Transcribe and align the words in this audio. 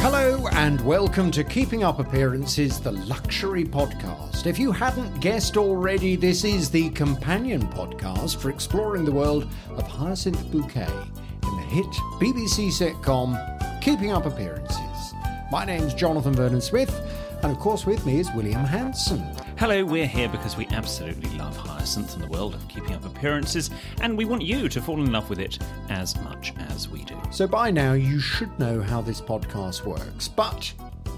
Hello 0.00 0.46
and 0.52 0.82
welcome 0.82 1.30
to 1.30 1.42
Keeping 1.42 1.82
Up 1.82 1.98
Appearances, 1.98 2.78
the 2.78 2.92
luxury 2.92 3.64
podcast. 3.64 4.44
If 4.44 4.58
you 4.58 4.70
hadn't 4.70 5.18
guessed 5.20 5.56
already, 5.56 6.14
this 6.14 6.44
is 6.44 6.70
the 6.70 6.90
companion 6.90 7.66
podcast 7.68 8.36
for 8.36 8.50
exploring 8.50 9.06
the 9.06 9.12
world 9.12 9.50
of 9.70 9.86
Hyacinth 9.88 10.52
Bouquet 10.52 10.82
in 10.82 11.56
the 11.56 11.62
hit 11.62 11.86
BBC 12.20 12.68
sitcom 12.68 13.80
Keeping 13.80 14.12
Up 14.12 14.26
Appearances. 14.26 15.14
My 15.50 15.64
name's 15.64 15.94
Jonathan 15.94 16.34
Vernon 16.34 16.60
Smith, 16.60 16.94
and 17.42 17.50
of 17.50 17.58
course, 17.58 17.86
with 17.86 18.04
me 18.04 18.20
is 18.20 18.30
William 18.34 18.62
Hanson. 18.62 19.24
Hello, 19.60 19.84
we're 19.84 20.06
here 20.06 20.30
because 20.30 20.56
we 20.56 20.66
absolutely 20.68 21.28
love 21.36 21.54
Hyacinth 21.54 22.14
and 22.14 22.24
the 22.24 22.28
world 22.28 22.54
of 22.54 22.66
keeping 22.68 22.94
up 22.94 23.04
appearances, 23.04 23.68
and 24.00 24.16
we 24.16 24.24
want 24.24 24.40
you 24.40 24.70
to 24.70 24.80
fall 24.80 25.04
in 25.04 25.12
love 25.12 25.28
with 25.28 25.38
it 25.38 25.58
as 25.90 26.18
much 26.22 26.54
as 26.70 26.88
we 26.88 27.04
do. 27.04 27.20
So 27.30 27.46
by 27.46 27.70
now, 27.70 27.92
you 27.92 28.20
should 28.20 28.58
know 28.58 28.80
how 28.80 29.02
this 29.02 29.20
podcast 29.20 29.84
works, 29.84 30.28
but 30.28 30.72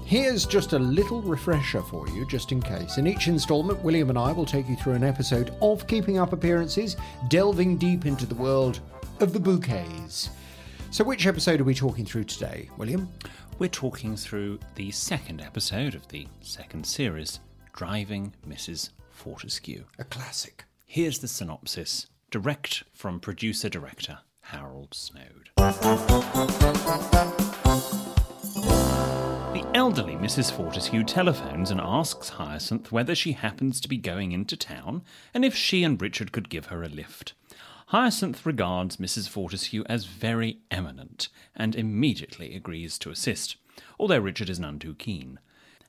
here's 0.05 0.45
just 0.45 0.73
a 0.73 0.77
little 0.77 1.21
refresher 1.21 1.81
for 1.83 2.05
you, 2.09 2.27
just 2.27 2.51
in 2.51 2.61
case. 2.61 2.97
In 2.97 3.07
each 3.07 3.29
installment, 3.29 3.81
William 3.81 4.09
and 4.09 4.19
I 4.19 4.33
will 4.33 4.45
take 4.45 4.67
you 4.67 4.75
through 4.75 4.95
an 4.95 5.05
episode 5.05 5.55
of 5.61 5.87
Keeping 5.87 6.17
Up 6.17 6.33
Appearances, 6.33 6.97
delving 7.29 7.77
deep 7.77 8.05
into 8.05 8.25
the 8.25 8.35
world 8.35 8.81
of 9.21 9.31
the 9.31 9.39
bouquets. 9.39 10.31
So, 10.91 11.05
which 11.05 11.27
episode 11.27 11.61
are 11.61 11.63
we 11.63 11.75
talking 11.75 12.05
through 12.05 12.25
today, 12.25 12.69
William? 12.75 13.07
We're 13.57 13.69
talking 13.69 14.17
through 14.17 14.59
the 14.75 14.91
second 14.91 15.39
episode 15.39 15.95
of 15.95 16.05
the 16.09 16.27
second 16.41 16.85
series, 16.85 17.39
Driving 17.75 18.35
Mrs. 18.47 18.91
Fortescue. 19.09 19.85
A 19.97 20.03
classic. 20.03 20.65
Here's 20.85 21.17
the 21.17 21.27
synopsis, 21.27 22.05
direct 22.29 22.83
from 22.93 23.19
producer 23.19 23.67
director 23.67 24.19
Harold 24.41 24.93
Snoad. 24.93 25.49
The 29.53 29.65
elderly 29.73 30.13
Mrs. 30.13 30.51
Fortescue 30.51 31.03
telephones 31.03 31.71
and 31.71 31.81
asks 31.81 32.29
Hyacinth 32.29 32.91
whether 32.91 33.15
she 33.15 33.31
happens 33.31 33.81
to 33.81 33.89
be 33.89 33.97
going 33.97 34.33
into 34.33 34.55
town 34.55 35.01
and 35.33 35.43
if 35.43 35.55
she 35.55 35.83
and 35.83 35.99
Richard 35.99 36.31
could 36.31 36.49
give 36.49 36.67
her 36.67 36.83
a 36.83 36.89
lift. 36.89 37.33
Hyacinth 37.87 38.45
regards 38.45 38.97
Mrs. 38.97 39.27
Fortescue 39.27 39.83
as 39.89 40.05
very 40.05 40.59
eminent 40.69 41.29
and 41.55 41.75
immediately 41.75 42.55
agrees 42.55 42.99
to 42.99 43.09
assist, 43.09 43.55
although 43.99 44.19
Richard 44.19 44.51
is 44.51 44.59
none 44.59 44.77
too 44.77 44.93
keen. 44.93 45.39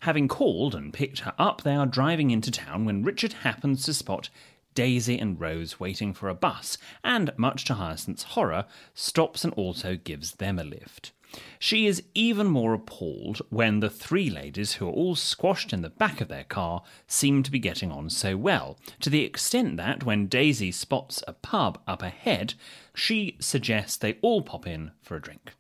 Having 0.05 0.29
called 0.29 0.75
and 0.75 0.93
picked 0.93 1.21
her 1.21 1.33
up, 1.39 1.63
they 1.63 1.75
are 1.75 1.87
driving 1.87 2.31
into 2.31 2.51
town 2.51 2.85
when 2.85 3.05
Richard 3.05 3.33
happens 3.33 3.87
to 3.87 3.95
spot 3.95 4.29
Daisy 4.75 5.19
and 5.19 5.41
Rose 5.41 5.81
waiting 5.81 6.13
for 6.13 6.29
a 6.29 6.35
bus, 6.35 6.77
and, 7.03 7.31
much 7.39 7.65
to 7.65 7.75
Hyacinth's 7.75 8.25
horror, 8.25 8.67
stops 8.93 9.45
and 9.45 9.55
also 9.55 9.97
gives 9.97 10.33
them 10.33 10.59
a 10.59 10.63
lift. 10.63 11.13
She 11.59 11.87
is 11.87 12.03
even 12.13 12.49
more 12.49 12.75
appalled 12.75 13.41
when 13.49 13.81
the 13.81 13.89
three 13.89 14.29
ladies, 14.29 14.75
who 14.75 14.87
are 14.89 14.93
all 14.93 15.17
squashed 15.17 15.73
in 15.73 15.81
the 15.81 15.89
back 15.89 16.21
of 16.21 16.29
their 16.29 16.45
car, 16.45 16.83
seem 17.07 17.43
to 17.43 17.51
be 17.51 17.59
getting 17.59 17.91
on 17.91 18.11
so 18.11 18.37
well, 18.37 18.79
to 19.01 19.09
the 19.09 19.25
extent 19.25 19.79
that 19.79 20.05
when 20.05 20.27
Daisy 20.27 20.71
spots 20.71 21.25
a 21.27 21.33
pub 21.33 21.81
up 21.87 22.03
ahead, 22.03 22.53
she 22.95 23.39
suggests 23.41 23.97
they 23.97 24.19
all 24.21 24.43
pop 24.43 24.67
in 24.67 24.91
for 25.01 25.17
a 25.17 25.23
drink. 25.23 25.55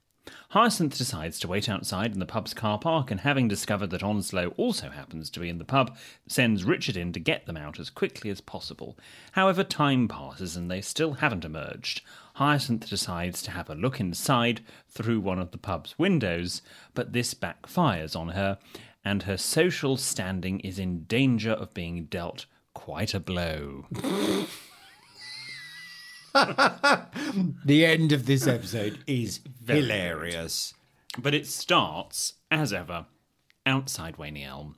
Hyacinth 0.55 0.97
decides 0.97 1.41
to 1.41 1.49
wait 1.49 1.69
outside 1.69 2.13
in 2.13 2.21
the 2.21 2.27
pub's 2.27 2.55
car 2.55 2.79
park, 2.79 3.11
and 3.11 3.19
having 3.23 3.49
discovered 3.49 3.91
that 3.91 4.05
Onslow 4.05 4.55
also 4.57 4.89
happens 4.89 5.29
to 5.31 5.41
be 5.41 5.49
in 5.49 5.59
the 5.59 5.65
pub, 5.65 5.97
sends 6.29 6.63
Richard 6.63 6.97
in 6.97 7.13
to 7.13 7.19
get 7.19 7.47
them 7.47 7.57
out 7.57 7.81
as 7.81 7.91
quickly 7.91 8.31
as 8.31 8.41
possible. 8.41 8.97
However, 9.33 9.65
time 9.65 10.07
passes 10.07 10.55
and 10.55 10.71
they 10.71 10.81
still 10.81 11.15
haven't 11.15 11.45
emerged. 11.45 12.03
Hyacinth 12.35 12.89
decides 12.89 13.43
to 13.43 13.51
have 13.51 13.69
a 13.69 13.75
look 13.75 13.99
inside 13.99 14.61
through 14.89 15.19
one 15.19 15.41
of 15.41 15.51
the 15.51 15.59
pub's 15.59 15.99
windows, 15.99 16.63
but 16.95 17.13
this 17.13 17.35
backfires 17.35 18.15
on 18.15 18.29
her, 18.29 18.59
and 19.05 19.25
her 19.25 19.37
social 19.37 19.97
standing 19.97 20.61
is 20.61 20.79
in 20.79 21.03
danger 21.03 21.51
of 21.51 21.75
being 21.75 22.05
dealt 22.05 22.47
quite 22.75 23.13
a 23.13 23.19
blow. 23.19 23.87
The 27.65 27.87
end 27.87 28.13
of 28.13 28.27
this 28.27 28.47
episode 28.47 28.99
is 29.07 29.41
hilarious. 29.67 30.75
But 31.19 31.35
it 31.35 31.47
starts, 31.47 32.35
as 32.51 32.73
ever, 32.73 33.07
outside 33.65 34.17
Waney 34.17 34.45
Elm, 34.45 34.77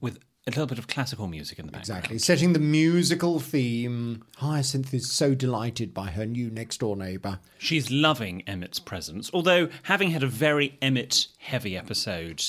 with 0.00 0.18
a 0.46 0.50
little 0.50 0.66
bit 0.66 0.78
of 0.78 0.86
classical 0.86 1.26
music 1.26 1.58
in 1.58 1.66
the 1.66 1.72
background. 1.72 2.04
Exactly. 2.04 2.18
Setting 2.18 2.52
the 2.52 2.58
musical 2.58 3.40
theme. 3.40 4.24
Hyacinth 4.36 4.94
is 4.94 5.10
so 5.10 5.34
delighted 5.34 5.92
by 5.92 6.10
her 6.10 6.26
new 6.26 6.50
next 6.50 6.80
door 6.80 6.96
neighbour. 6.96 7.40
She's 7.58 7.90
loving 7.90 8.42
Emmett's 8.46 8.78
presence, 8.78 9.30
although 9.32 9.68
having 9.84 10.10
had 10.10 10.22
a 10.22 10.28
very 10.28 10.78
Emmett 10.80 11.28
heavy 11.38 11.76
episode 11.76 12.44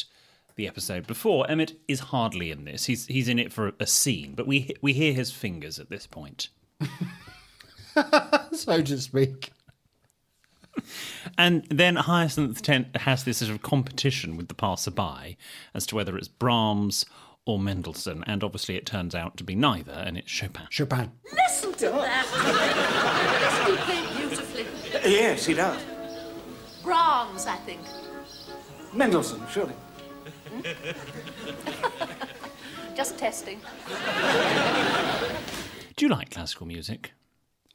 the 0.60 0.68
episode 0.68 1.08
before, 1.08 1.50
Emmett 1.50 1.80
is 1.88 2.02
hardly 2.02 2.52
in 2.52 2.66
this. 2.66 2.86
He's 2.86 3.06
he's 3.06 3.30
in 3.30 3.40
it 3.40 3.54
for 3.54 3.72
a 3.80 3.88
scene, 3.88 4.34
but 4.36 4.46
we 4.46 4.72
we 4.82 4.92
hear 4.92 5.14
his 5.14 5.32
fingers 5.32 5.80
at 5.80 5.90
this 5.90 6.06
point. 6.06 6.50
So 8.52 8.82
to 8.82 8.98
speak. 9.00 9.52
And 11.38 11.66
then 11.70 11.96
Hyacinth 11.96 12.62
ten- 12.62 12.90
has 12.96 13.24
this 13.24 13.38
sort 13.38 13.52
of 13.52 13.62
competition 13.62 14.38
with 14.38 14.48
the 14.48 14.54
passerby 14.54 15.38
as 15.74 15.86
to 15.88 15.96
whether 15.96 16.18
it's 16.18 16.28
Brahms 16.28 17.06
or 17.46 17.60
Mendelssohn, 17.60 18.24
and 18.28 18.44
obviously 18.44 18.76
it 18.76 18.86
turns 18.86 19.16
out 19.16 19.38
to 19.38 19.44
be 19.44 19.56
neither, 19.56 19.92
and 19.92 20.18
it's 20.18 20.30
Chopin. 20.30 20.68
Chopin. 20.70 21.12
Listen 21.34 21.74
to 21.74 21.90
that. 21.90 22.26
Doesn't 23.42 23.78
he 23.78 23.84
play 23.84 24.18
beautifully? 24.18 24.66
Yes, 25.12 25.46
he 25.46 25.54
does. 25.54 25.82
Brahms, 26.84 27.46
I 27.48 27.56
think. 27.58 27.82
Mendelssohn, 28.94 29.42
surely. 29.50 29.74
Just 32.96 33.18
testing. 33.18 33.60
Do 35.96 36.06
you 36.06 36.10
like 36.10 36.30
classical 36.32 36.66
music? 36.68 37.14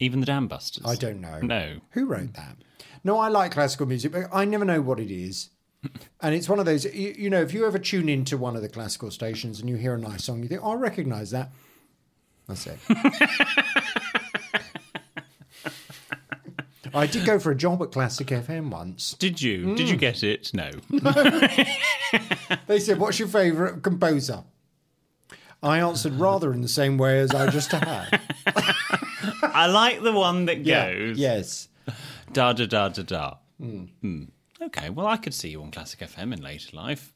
Even 0.00 0.20
the 0.20 0.26
Dam 0.26 0.48
Busters? 0.48 0.84
I 0.86 0.96
don't 0.96 1.20
know. 1.20 1.40
No. 1.40 1.80
Who 1.90 2.06
wrote 2.06 2.34
that? 2.34 2.56
No, 3.04 3.18
I 3.18 3.28
like 3.28 3.52
classical 3.52 3.86
music, 3.86 4.12
but 4.12 4.24
I 4.32 4.44
never 4.44 4.64
know 4.64 4.80
what 4.80 4.98
it 5.00 5.10
is. 5.10 5.50
And 6.22 6.34
it's 6.34 6.48
one 6.48 6.58
of 6.58 6.64
those, 6.64 6.86
you, 6.86 7.14
you 7.18 7.28
know, 7.28 7.42
if 7.42 7.52
you 7.52 7.66
ever 7.66 7.78
tune 7.78 8.08
into 8.08 8.38
one 8.38 8.56
of 8.56 8.62
the 8.62 8.70
classical 8.70 9.10
stations 9.10 9.60
and 9.60 9.68
you 9.68 9.76
hear 9.76 9.92
a 9.92 9.98
nice 9.98 10.24
song, 10.24 10.42
you 10.42 10.48
think, 10.48 10.62
oh, 10.64 10.70
I 10.72 10.76
recognise 10.76 11.30
that. 11.32 11.50
That's 12.48 12.66
it. 12.66 12.78
I 16.94 17.06
did 17.06 17.26
go 17.26 17.38
for 17.38 17.50
a 17.50 17.56
job 17.56 17.82
at 17.82 17.90
Classic 17.92 18.26
FM 18.26 18.70
once. 18.70 19.14
Did 19.14 19.42
you? 19.42 19.66
Mm. 19.66 19.76
Did 19.76 19.88
you 19.88 19.96
get 19.96 20.22
it? 20.22 20.52
No. 20.54 20.70
They 22.66 22.78
said, 22.78 22.98
What's 22.98 23.18
your 23.18 23.26
favourite 23.26 23.82
composer? 23.82 24.44
I 25.62 25.80
answered 25.80 26.14
rather 26.14 26.52
in 26.52 26.60
the 26.60 26.68
same 26.68 26.96
way 26.98 27.18
as 27.18 27.34
I 27.34 27.50
just 27.50 27.72
had. 27.72 28.20
I 29.42 29.66
like 29.66 30.02
the 30.02 30.12
one 30.12 30.46
that 30.46 30.64
goes 30.64 31.18
Yes. 31.18 31.68
da 32.32 32.52
da 32.52 32.66
da 32.66 32.88
da 32.88 33.02
da. 33.02 33.34
Hmm. 33.58 34.24
Okay, 34.62 34.90
well, 34.90 35.06
I 35.06 35.16
could 35.16 35.34
see 35.34 35.50
you 35.50 35.62
on 35.62 35.70
Classic 35.70 36.00
FM 36.00 36.32
in 36.32 36.40
later 36.42 36.76
life 36.76 37.12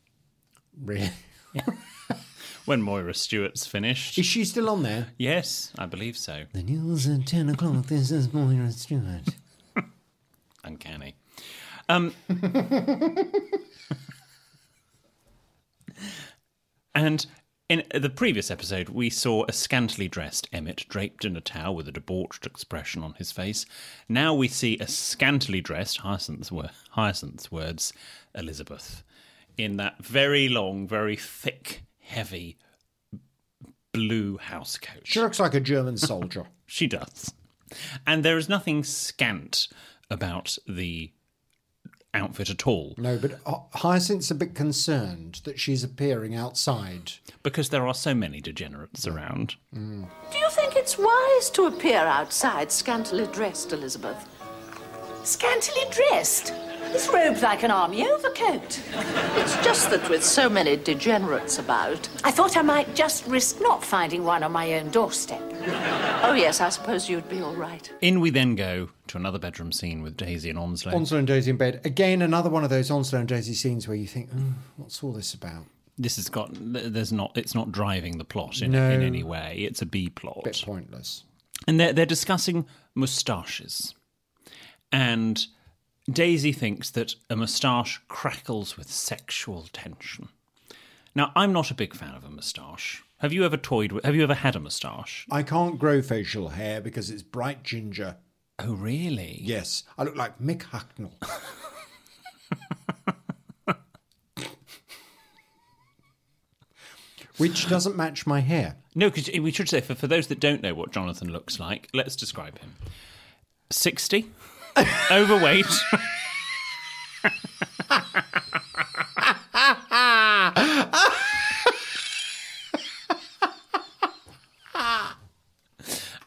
Really? 0.81 1.10
when 2.66 2.82
Moira 2.82 3.14
Stewart's 3.14 3.66
finished. 3.66 4.19
Is 4.19 4.26
she 4.26 4.44
still 4.44 4.69
on 4.69 4.82
there? 4.82 5.08
Yes, 5.19 5.72
I 5.78 5.87
believe 5.87 6.16
so. 6.16 6.44
The 6.52 6.62
news 6.62 7.08
at 7.08 7.26
10 7.26 7.49
o'clock. 7.49 7.87
This 7.87 8.10
is 8.10 8.32
Moira 8.32 8.70
Stewart. 8.70 9.28
Uncanny. 10.64 11.16
Um, 11.88 12.12
and 16.94 17.26
in 17.69 17.85
the 17.94 18.09
previous 18.09 18.50
episode, 18.50 18.88
we 18.88 19.11
saw 19.11 19.44
a 19.47 19.53
scantily 19.53 20.09
dressed 20.09 20.49
Emmett 20.53 20.87
draped 20.88 21.25
in 21.25 21.37
a 21.37 21.41
towel 21.41 21.75
with 21.75 21.87
a 21.87 21.93
debauched 21.93 22.47
expression 22.47 23.03
on 23.03 23.12
his 23.15 23.31
face. 23.31 23.67
Now 24.09 24.32
we 24.32 24.49
see 24.49 24.79
a 24.79 24.88
scantily 24.88 25.61
dressed, 25.61 25.99
Hyacinth's, 25.99 26.50
wor- 26.50 26.70
Hyacinth's 26.93 27.53
words, 27.53 27.93
Elizabeth, 28.35 29.03
in 29.59 29.76
that 29.76 30.03
very 30.03 30.49
long, 30.49 30.88
very 30.88 31.17
thick, 31.17 31.82
heavy 32.00 32.56
blue 33.93 34.38
house 34.38 34.79
coat. 34.79 35.03
She 35.05 35.20
looks 35.20 35.41
like 35.41 35.55
a 35.55 35.61
German 35.61 35.97
soldier. 35.97 36.47
She 36.70 36.87
does. 36.87 37.32
And 38.06 38.23
there 38.23 38.37
is 38.37 38.47
nothing 38.47 38.85
scant 38.85 39.69
about 40.11 40.59
the 40.69 41.12
outfit 42.14 42.49
at 42.50 42.66
all 42.66 42.94
No, 42.96 43.19
but 43.19 43.38
uh, 43.46 43.58
Hyacinth's 43.75 44.31
a 44.31 44.34
bit 44.34 44.55
concerned 44.55 45.40
that 45.44 45.60
she's 45.60 45.84
appearing 45.84 46.34
outside. 46.34 47.12
because 47.43 47.69
there 47.69 47.87
are 47.87 47.94
so 47.94 48.14
many 48.14 48.40
degenerates 48.40 49.06
around. 49.06 49.56
Do 49.72 50.38
you 50.38 50.50
think 50.50 50.75
it's 50.76 50.96
wise 50.99 51.50
to 51.50 51.66
appear 51.66 51.99
outside 51.99 52.72
scantily 52.72 53.26
dressed, 53.26 53.72
Elizabeth? 53.72 54.26
Scantily 55.25 55.82
dressed? 55.90 56.52
This 56.93 57.08
robe's 57.12 57.43
like 57.43 57.62
an 57.62 57.70
army 57.70 58.06
overcoat. 58.08 58.81
It's 59.37 59.56
just 59.64 59.90
that 59.90 60.08
with 60.11 60.25
so 60.25 60.49
many 60.49 60.76
degenerates 60.76 61.58
about, 61.58 62.08
I 62.25 62.31
thought 62.31 62.56
I 62.56 62.62
might 62.62 62.94
just 62.94 63.26
risk 63.26 63.61
not 63.61 63.85
finding 63.85 64.25
one 64.25 64.43
on 64.43 64.52
my 64.52 64.75
own 64.75 64.90
doorstep. 64.90 65.43
Oh, 66.23 66.35
yes, 66.37 66.61
I 66.61 66.70
suppose 66.70 67.08
you'd 67.08 67.29
be 67.29 67.40
all 67.40 67.55
right. 67.55 67.90
In 68.00 68.20
we 68.20 68.31
then 68.31 68.55
go 68.55 68.90
to 69.08 69.17
another 69.17 69.38
bedroom 69.38 69.70
scene 69.70 70.02
with 70.02 70.17
Daisy 70.17 70.50
and 70.50 70.58
Onslow. 70.58 70.94
Onslow 70.94 71.19
and 71.19 71.26
Daisy 71.26 71.50
in 71.50 71.56
bed. 71.56 71.81
Again, 71.85 72.23
another 72.23 72.50
one 72.50 72.64
of 72.64 72.70
those 72.70 72.91
Onslow 72.91 73.20
and 73.20 73.29
Daisy 73.29 73.55
scenes 73.55 73.87
where 73.87 73.96
you 73.96 74.06
think, 74.06 74.31
oh, 74.37 74.55
what's 74.76 75.02
all 75.02 75.12
this 75.12 75.34
about? 75.34 75.64
this 76.00 76.14
has 76.14 76.29
got 76.29 76.49
there's 76.52 77.12
not 77.12 77.37
it's 77.37 77.56
not 77.56 77.73
driving 77.73 78.19
the 78.19 78.25
plot 78.25 78.62
in, 78.62 78.70
No. 78.70 78.88
in 78.88 79.02
any 79.02 79.25
way. 79.25 79.56
It's 79.58 79.82
a 79.82 79.87
B 79.87 80.08
plot. 80.08 80.43
Bit 80.44 80.62
pointless. 80.64 81.25
and 81.67 81.81
they're, 81.81 81.93
they're 81.93 82.06
discussing 82.06 82.67
moustaches. 82.94 83.96
And 84.93 85.44
Daisy 86.10 86.52
thinks 86.52 86.90
that 86.90 87.14
a 87.28 87.37
moustache 87.37 88.00
crackles 88.08 88.78
with 88.78 88.90
sexual 88.90 89.69
tension. 89.72 90.28
Now, 91.14 91.32
I'm 91.37 91.52
not 91.52 91.70
a 91.70 91.75
big 91.75 91.94
fan 91.94 92.14
of 92.14 92.25
a 92.25 92.31
moustache. 92.31 93.02
Have 93.19 93.32
you 93.32 93.44
ever 93.44 93.56
toyed 93.56 93.93
with, 93.93 94.05
have 94.05 94.14
you 94.14 94.22
ever 94.22 94.34
had 94.34 94.56
a 94.56 94.60
moustache? 94.60 95.26
I 95.31 95.43
can't 95.43 95.78
grow 95.78 96.00
facial 96.00 96.50
hair 96.50 96.81
because 96.81 97.10
it's 97.10 97.22
bright 97.22 97.62
ginger. 97.62 98.16
Oh, 98.58 98.75
really? 98.75 99.40
Yes, 99.43 99.84
I 99.99 100.05
look 100.05 100.16
like 100.16 100.38
Mick 100.38 100.62
Hucknall. 100.62 101.12
Which 107.37 107.69
doesn't 107.69 107.96
match 107.96 108.26
my 108.26 108.40
hair. 108.40 108.76
No, 108.94 109.10
because 109.10 109.31
we 109.38 109.52
should 109.52 109.69
say, 109.69 109.81
for, 109.81 109.94
for 109.94 110.08
those 110.08 110.26
that 110.28 110.40
don't 110.40 110.62
know 110.62 110.75
what 110.75 110.90
Jonathan 110.90 111.31
looks 111.31 111.60
like, 111.60 111.88
let's 111.93 112.16
describe 112.16 112.58
him 112.58 112.75
60, 113.70 114.26
overweight. 115.11 115.67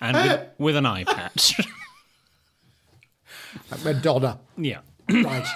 and 0.01 0.17
with, 0.17 0.47
with 0.57 0.75
an 0.75 0.85
eye 0.85 1.03
patch. 1.03 1.59
Like 3.69 3.83
Madonna. 3.83 4.39
yeah. 4.57 4.79
Right. 5.09 5.47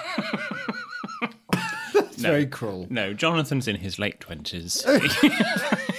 That's 1.94 2.16
very 2.16 2.46
cruel. 2.46 2.86
No, 2.90 3.12
Jonathan's 3.14 3.68
in 3.68 3.76
his 3.76 3.98
late 3.98 4.20
20s. 4.20 4.84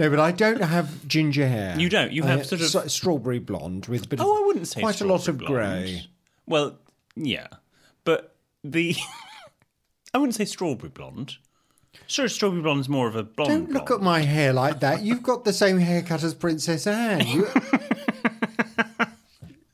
No, 0.00 0.08
but 0.08 0.18
I 0.18 0.32
don't 0.32 0.62
have 0.62 1.06
ginger 1.06 1.46
hair. 1.46 1.78
You 1.78 1.90
don't? 1.90 2.10
You 2.10 2.22
have 2.22 2.40
I- 2.40 2.42
sort 2.42 2.62
of- 2.62 2.68
so- 2.68 2.86
strawberry 2.86 3.38
blonde 3.38 3.84
with 3.84 4.06
a 4.06 4.08
bit 4.08 4.18
oh, 4.18 4.22
of 4.22 4.28
Oh, 4.30 4.42
I 4.42 4.46
wouldn't 4.46 4.66
say 4.66 4.80
quite 4.80 5.02
a 5.02 5.04
lot 5.04 5.28
of 5.28 5.36
blonde. 5.36 5.54
grey. 5.54 6.06
Well, 6.46 6.78
yeah, 7.16 7.48
but 8.04 8.34
the 8.64 8.96
I 10.14 10.18
wouldn't 10.18 10.36
say 10.36 10.46
strawberry 10.46 10.88
blonde. 10.88 11.36
Sure, 12.06 12.28
strawberry 12.28 12.62
blonde's 12.62 12.88
more 12.88 13.08
of 13.08 13.14
a 13.14 13.24
blonde. 13.24 13.50
Don't 13.50 13.72
look 13.72 13.88
blonde. 13.88 14.00
at 14.00 14.04
my 14.04 14.20
hair 14.20 14.54
like 14.54 14.80
that. 14.80 15.02
You've 15.02 15.22
got 15.22 15.44
the 15.44 15.52
same 15.52 15.78
haircut 15.78 16.24
as 16.24 16.32
Princess 16.32 16.86
Anne. 16.86 17.26
You... 17.26 17.46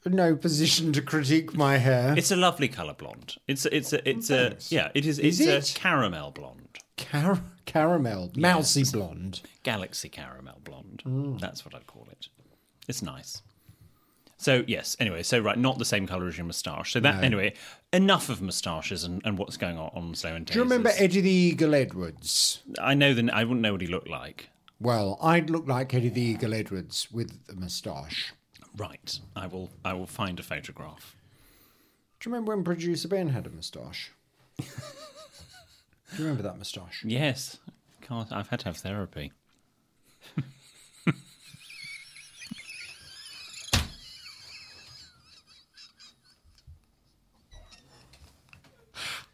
no 0.07 0.35
position 0.35 0.93
to 0.93 1.03
critique 1.03 1.55
my 1.55 1.77
hair. 1.79 2.15
It's 2.19 2.33
a 2.33 2.37
lovely 2.37 2.69
colour 2.69 2.95
blonde. 2.95 3.37
It's 3.47 3.65
a, 3.65 3.77
it's 3.77 3.93
a 3.93 4.09
it's 4.09 4.31
a 4.31 4.49
Thanks. 4.51 4.73
yeah. 4.73 4.91
It 4.95 5.07
is. 5.07 5.19
Is 5.21 5.41
It's 5.41 5.71
it? 5.71 5.77
a 5.77 5.81
caramel 5.81 6.33
blonde, 6.33 6.66
Car- 6.97 7.43
caramel, 7.67 8.33
mousy 8.37 8.85
blonde. 8.91 9.41
galaxy 9.63 10.09
caramel 10.09 10.61
blonde. 10.65 11.03
Mm. 11.07 11.41
That's 11.41 11.65
what 11.65 11.75
I'd 11.75 11.87
call 11.87 12.07
it. 12.11 12.29
It's 12.89 13.03
nice. 13.03 13.43
So 14.39 14.65
yes. 14.67 14.97
Anyway, 15.01 15.23
so 15.23 15.39
right, 15.39 15.59
not 15.59 15.79
the 15.79 15.85
same 15.85 16.07
colour 16.07 16.29
as 16.29 16.37
your 16.37 16.47
moustache. 16.47 16.93
So 16.93 17.01
that 17.01 17.25
anyway, 17.25 17.55
enough 17.93 18.29
of 18.29 18.43
moustaches 18.43 19.05
and, 19.05 19.23
and 19.25 19.39
what's 19.39 19.57
going 19.57 19.79
on 19.79 19.91
Onslow 19.95 20.35
and 20.35 20.47
Do 20.47 20.55
you 20.55 20.63
remember 20.63 20.91
Eddie 20.97 21.23
the 21.23 21.31
Eagle 21.31 21.75
Edwards? 21.75 22.61
I 22.81 22.95
know 22.95 23.15
the 23.15 23.31
I 23.33 23.45
wouldn't 23.45 23.61
know 23.61 23.73
what 23.73 23.81
he 23.81 23.87
looked 23.87 24.09
like. 24.09 24.51
Well, 24.79 25.19
I'd 25.23 25.49
look 25.49 25.67
like 25.67 25.95
Eddie 25.95 26.11
the 26.11 26.21
Eagle 26.21 26.53
Edwards 26.53 27.09
with 27.11 27.39
a 27.51 27.55
moustache. 27.55 28.35
Right. 28.77 29.19
I 29.35 29.47
will 29.47 29.71
I 29.85 29.95
will 29.95 30.07
find 30.07 30.39
a 30.39 30.43
photograph. 30.43 31.17
Do 32.21 32.29
you 32.29 32.35
remember 32.35 32.55
when 32.55 32.65
producer 32.65 33.09
Ben 33.09 33.29
had 33.29 33.47
a 33.47 33.51
moustache? 33.51 34.13
Do 36.11 36.19
you 36.19 36.25
remember 36.25 36.43
that 36.45 36.57
moustache? 36.57 37.03
Yes. 37.05 37.59
God, 38.09 38.29
I've 38.31 38.49
had 38.49 38.61
to 38.61 38.67
have 38.67 38.77
therapy. 38.77 39.33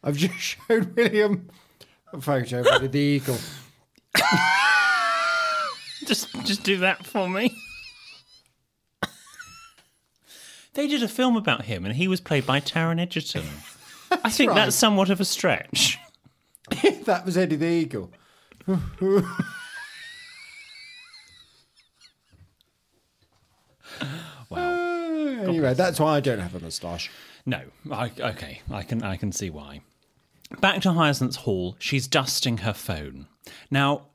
I've 0.05 0.17
just 0.17 0.35
showed 0.69 0.97
William 0.97 1.49
a 2.13 2.21
photo 2.21 2.61
of 2.61 2.93
the 2.93 2.99
Eagle. 2.99 3.39
Just 6.07 6.29
just 6.45 6.65
do 6.65 6.79
that 6.79 7.07
for 7.07 7.29
me. 7.29 7.57
they 10.75 10.89
did 10.89 11.03
a 11.03 11.09
film 11.09 11.37
about 11.37 11.67
him 11.67 11.85
and 11.85 11.95
he 11.95 12.09
was 12.09 12.21
played 12.21 12.45
by 12.45 12.61
Taron 12.61 13.01
Egerton. 13.01 13.45
I 14.25 14.31
think 14.31 14.51
right. 14.51 14.57
that's 14.57 14.77
somewhat 14.77 15.11
of 15.11 15.21
a 15.21 15.25
stretch. 15.25 15.99
that 17.05 17.25
was 17.25 17.37
Eddie 17.37 17.57
the 17.57 17.67
Eagle. 17.67 18.11
Wow. 24.51 24.59
Uh, 24.59 25.43
anyway, 25.49 25.75
that's 25.75 25.99
why 25.99 26.17
I 26.17 26.21
don't 26.21 26.39
have 26.39 26.55
a 26.55 26.61
moustache. 26.61 27.11
No. 27.47 27.63
I, 27.91 28.11
okay, 28.19 28.61
I 28.71 28.83
can 28.83 29.03
I 29.03 29.17
can 29.17 29.33
see 29.33 29.51
why. 29.51 29.81
Back 30.61 30.83
to 30.83 30.93
Hyacinth's 30.93 31.37
hall, 31.37 31.77
she's 31.79 32.07
dusting 32.07 32.59
her 32.59 32.75
phone. 32.75 33.27
Now, 33.71 34.09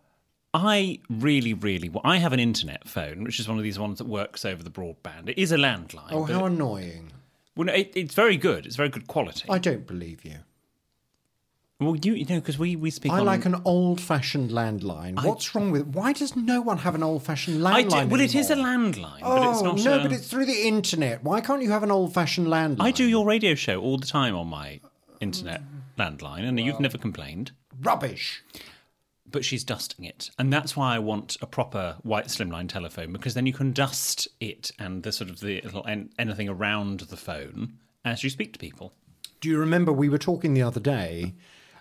I 0.53 0.99
really, 1.09 1.53
really, 1.53 1.89
wa- 1.89 2.01
I 2.03 2.17
have 2.17 2.31
an 2.31 2.39
internet 2.39 2.87
phone, 2.87 3.23
which 3.23 3.39
is 3.39 3.47
one 3.47 3.57
of 3.57 3.63
these 3.63 3.79
ones 3.79 3.97
that 3.97 4.05
works 4.07 4.45
over 4.45 4.61
the 4.61 4.69
broadband. 4.69 5.29
It 5.29 5.37
is 5.39 5.51
a 5.51 5.57
landline. 5.57 6.11
Oh, 6.11 6.23
how 6.23 6.45
annoying. 6.45 7.11
well, 7.55 7.65
no, 7.65 7.73
it, 7.73 7.91
it's 7.95 8.13
very 8.13 8.37
good. 8.37 8.65
It's 8.67 8.75
very 8.75 8.89
good 8.89 9.07
quality. 9.07 9.45
I 9.49 9.57
don't 9.57 9.87
believe 9.87 10.23
you. 10.23 10.35
Well, 11.79 11.95
you, 11.95 12.13
you 12.13 12.25
know, 12.25 12.39
because 12.39 12.57
we, 12.57 12.75
we 12.75 12.89
speak 12.89 13.11
I 13.11 13.19
on... 13.19 13.25
like 13.25 13.45
an 13.45 13.55
old 13.63 14.01
fashioned 14.01 14.49
landline. 14.49 15.23
What's 15.23 15.53
wrong 15.53 15.71
with 15.71 15.85
Why 15.87 16.11
does 16.13 16.35
no 16.35 16.59
one 16.61 16.79
have 16.79 16.95
an 16.95 17.03
old 17.03 17.23
fashioned 17.23 17.61
landline? 17.61 17.93
I 17.93 18.03
do, 18.03 18.07
well, 18.07 18.21
it 18.21 18.33
is 18.33 18.49
a 18.49 18.55
landline, 18.55 19.19
Oh, 19.21 19.37
but 19.37 19.49
it's 19.51 19.61
oh, 19.61 19.63
not 19.63 19.77
no, 19.83 19.99
a- 19.99 20.03
but 20.03 20.11
it's 20.11 20.27
through 20.27 20.45
the 20.47 20.67
internet. 20.67 21.23
Why 21.23 21.39
can't 21.39 21.61
you 21.61 21.69
have 21.71 21.83
an 21.83 21.91
old 21.91 22.13
fashioned 22.13 22.47
landline? 22.47 22.81
I 22.81 22.91
do 22.91 23.05
your 23.05 23.25
radio 23.25 23.53
show 23.53 23.79
all 23.79 23.97
the 23.97 24.07
time 24.07 24.35
on 24.35 24.47
my 24.47 24.79
internet 25.19 25.61
landline, 25.99 26.47
and 26.47 26.59
you've 26.59 26.79
never 26.79 26.97
complained. 26.97 27.51
Rubbish. 27.81 28.43
but 29.29 29.45
she's 29.45 29.63
dusting 29.63 30.05
it. 30.05 30.31
And 30.39 30.51
that's 30.51 30.75
why 30.75 30.95
I 30.95 30.99
want 30.99 31.37
a 31.41 31.45
proper 31.45 31.97
white 32.01 32.27
slimline 32.27 32.69
telephone 32.69 33.11
because 33.11 33.33
then 33.35 33.45
you 33.45 33.53
can 33.53 33.71
dust 33.73 34.27
it 34.39 34.71
and 34.79 35.03
the 35.03 35.11
sort 35.11 35.29
of 35.29 35.41
the 35.41 35.61
little 35.61 35.83
an- 35.83 36.09
anything 36.17 36.49
around 36.49 37.01
the 37.01 37.17
phone 37.17 37.73
as 38.03 38.23
you 38.23 38.29
speak 38.31 38.53
to 38.53 38.59
people. 38.59 38.93
Do 39.41 39.49
you 39.49 39.59
remember 39.59 39.91
we 39.91 40.09
were 40.09 40.17
talking 40.17 40.53
the 40.55 40.63
other 40.63 40.79
day 40.79 41.33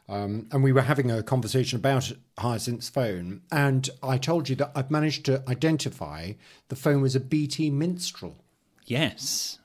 um, 0.08 0.46
and 0.52 0.62
we 0.62 0.72
were 0.72 0.82
having 0.82 1.10
a 1.10 1.22
conversation 1.22 1.78
about 1.78 2.12
Hyacinth's 2.38 2.88
phone, 2.88 3.42
and 3.50 3.90
I 4.02 4.18
told 4.18 4.48
you 4.48 4.56
that 4.56 4.72
I've 4.74 4.90
managed 4.90 5.24
to 5.26 5.42
identify 5.48 6.32
the 6.68 6.76
phone 6.76 7.00
was 7.00 7.16
a 7.16 7.20
BT 7.20 7.70
Minstrel. 7.70 8.36
Yes. 8.84 9.58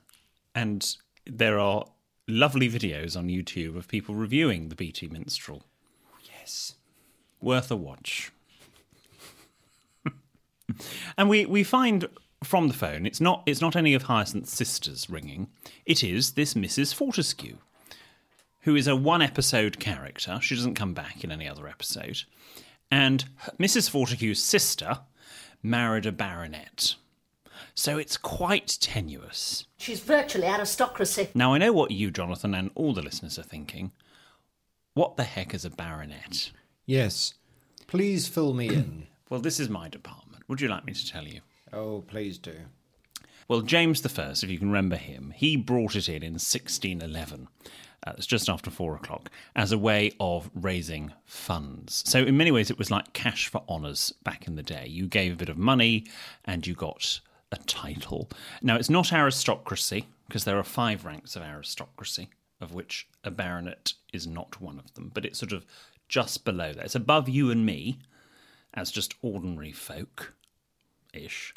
And 0.55 0.95
there 1.25 1.59
are 1.59 1.85
lovely 2.27 2.69
videos 2.69 3.15
on 3.15 3.27
YouTube 3.27 3.77
of 3.77 3.87
people 3.87 4.15
reviewing 4.15 4.69
the 4.69 4.75
BT 4.75 5.07
Minstrel. 5.07 5.63
Yes. 6.23 6.75
Worth 7.39 7.69
a 7.69 7.75
watch. 7.75 8.31
and 11.17 11.29
we, 11.29 11.45
we 11.45 11.63
find 11.63 12.07
from 12.43 12.67
the 12.67 12.73
phone 12.73 13.05
it's 13.05 13.21
not 13.21 13.43
it's 13.45 13.61
not 13.61 13.75
any 13.75 13.93
of 13.93 14.03
Hyacinth's 14.03 14.53
sisters 14.53 15.09
ringing. 15.09 15.47
It 15.85 16.03
is 16.03 16.31
this 16.31 16.55
Mrs. 16.55 16.93
Fortescue, 16.93 17.57
who 18.61 18.75
is 18.75 18.87
a 18.87 18.95
one 18.95 19.21
episode 19.21 19.79
character. 19.79 20.39
She 20.41 20.55
doesn't 20.55 20.75
come 20.75 20.93
back 20.93 21.23
in 21.23 21.31
any 21.31 21.47
other 21.47 21.67
episode. 21.67 22.23
And 22.89 23.25
Mrs. 23.59 23.89
Fortescue's 23.89 24.43
sister 24.43 24.99
married 25.63 26.05
a 26.05 26.11
baronet. 26.11 26.95
So 27.73 27.97
it's 27.97 28.17
quite 28.17 28.77
tenuous. 28.81 29.65
She's 29.77 30.01
virtually 30.01 30.47
aristocracy. 30.47 31.29
Now, 31.33 31.53
I 31.53 31.57
know 31.57 31.71
what 31.71 31.91
you, 31.91 32.11
Jonathan, 32.11 32.53
and 32.53 32.71
all 32.75 32.93
the 32.93 33.01
listeners 33.01 33.39
are 33.39 33.43
thinking. 33.43 33.91
What 34.93 35.15
the 35.15 35.23
heck 35.23 35.53
is 35.53 35.63
a 35.63 35.69
baronet? 35.69 36.51
Yes. 36.85 37.35
Please 37.87 38.27
fill 38.27 38.53
me 38.53 38.67
in. 38.69 39.07
Well, 39.31 39.39
this 39.39 39.61
is 39.61 39.69
my 39.69 39.87
department. 39.87 40.43
Would 40.49 40.59
you 40.59 40.67
like 40.67 40.83
me 40.83 40.91
to 40.91 41.07
tell 41.07 41.25
you? 41.25 41.39
Oh, 41.71 42.03
please 42.05 42.37
do. 42.37 42.53
Well, 43.47 43.61
James 43.61 44.01
I, 44.01 44.43
if 44.43 44.49
you 44.49 44.59
can 44.59 44.67
remember 44.67 44.97
him, 44.97 45.33
he 45.33 45.55
brought 45.55 45.95
it 45.95 46.09
in 46.09 46.21
in 46.21 46.33
1611. 46.33 47.47
Uh, 48.05 48.13
it's 48.17 48.25
just 48.25 48.49
after 48.49 48.71
four 48.71 48.95
o'clock, 48.95 49.29
as 49.55 49.71
a 49.71 49.77
way 49.77 50.11
of 50.19 50.49
raising 50.55 51.13
funds. 51.23 52.03
So, 52.05 52.19
in 52.19 52.37
many 52.37 52.51
ways, 52.51 52.71
it 52.71 52.77
was 52.77 52.89
like 52.89 53.13
cash 53.13 53.47
for 53.47 53.63
honours 53.69 54.13
back 54.23 54.47
in 54.47 54.55
the 54.55 54.63
day. 54.63 54.87
You 54.87 55.07
gave 55.07 55.33
a 55.33 55.37
bit 55.37 55.49
of 55.49 55.57
money 55.57 56.07
and 56.45 56.65
you 56.65 56.73
got 56.73 57.19
a 57.51 57.57
title. 57.57 58.29
Now, 58.61 58.75
it's 58.75 58.89
not 58.89 59.13
aristocracy, 59.13 60.07
because 60.27 60.45
there 60.45 60.57
are 60.57 60.63
five 60.63 61.05
ranks 61.05 61.35
of 61.35 61.43
aristocracy, 61.43 62.29
of 62.59 62.73
which 62.73 63.07
a 63.23 63.29
baronet 63.29 63.93
is 64.13 64.25
not 64.25 64.59
one 64.59 64.79
of 64.79 64.93
them, 64.95 65.11
but 65.13 65.25
it's 65.25 65.39
sort 65.39 65.51
of 65.51 65.65
just 66.07 66.43
below 66.43 66.73
that. 66.73 66.85
It's 66.85 66.95
above 66.95 67.29
you 67.29 67.51
and 67.51 67.65
me 67.65 67.99
as 68.73 68.89
just 68.89 69.13
ordinary 69.21 69.71
folk 69.71 70.33
ish 71.13 71.53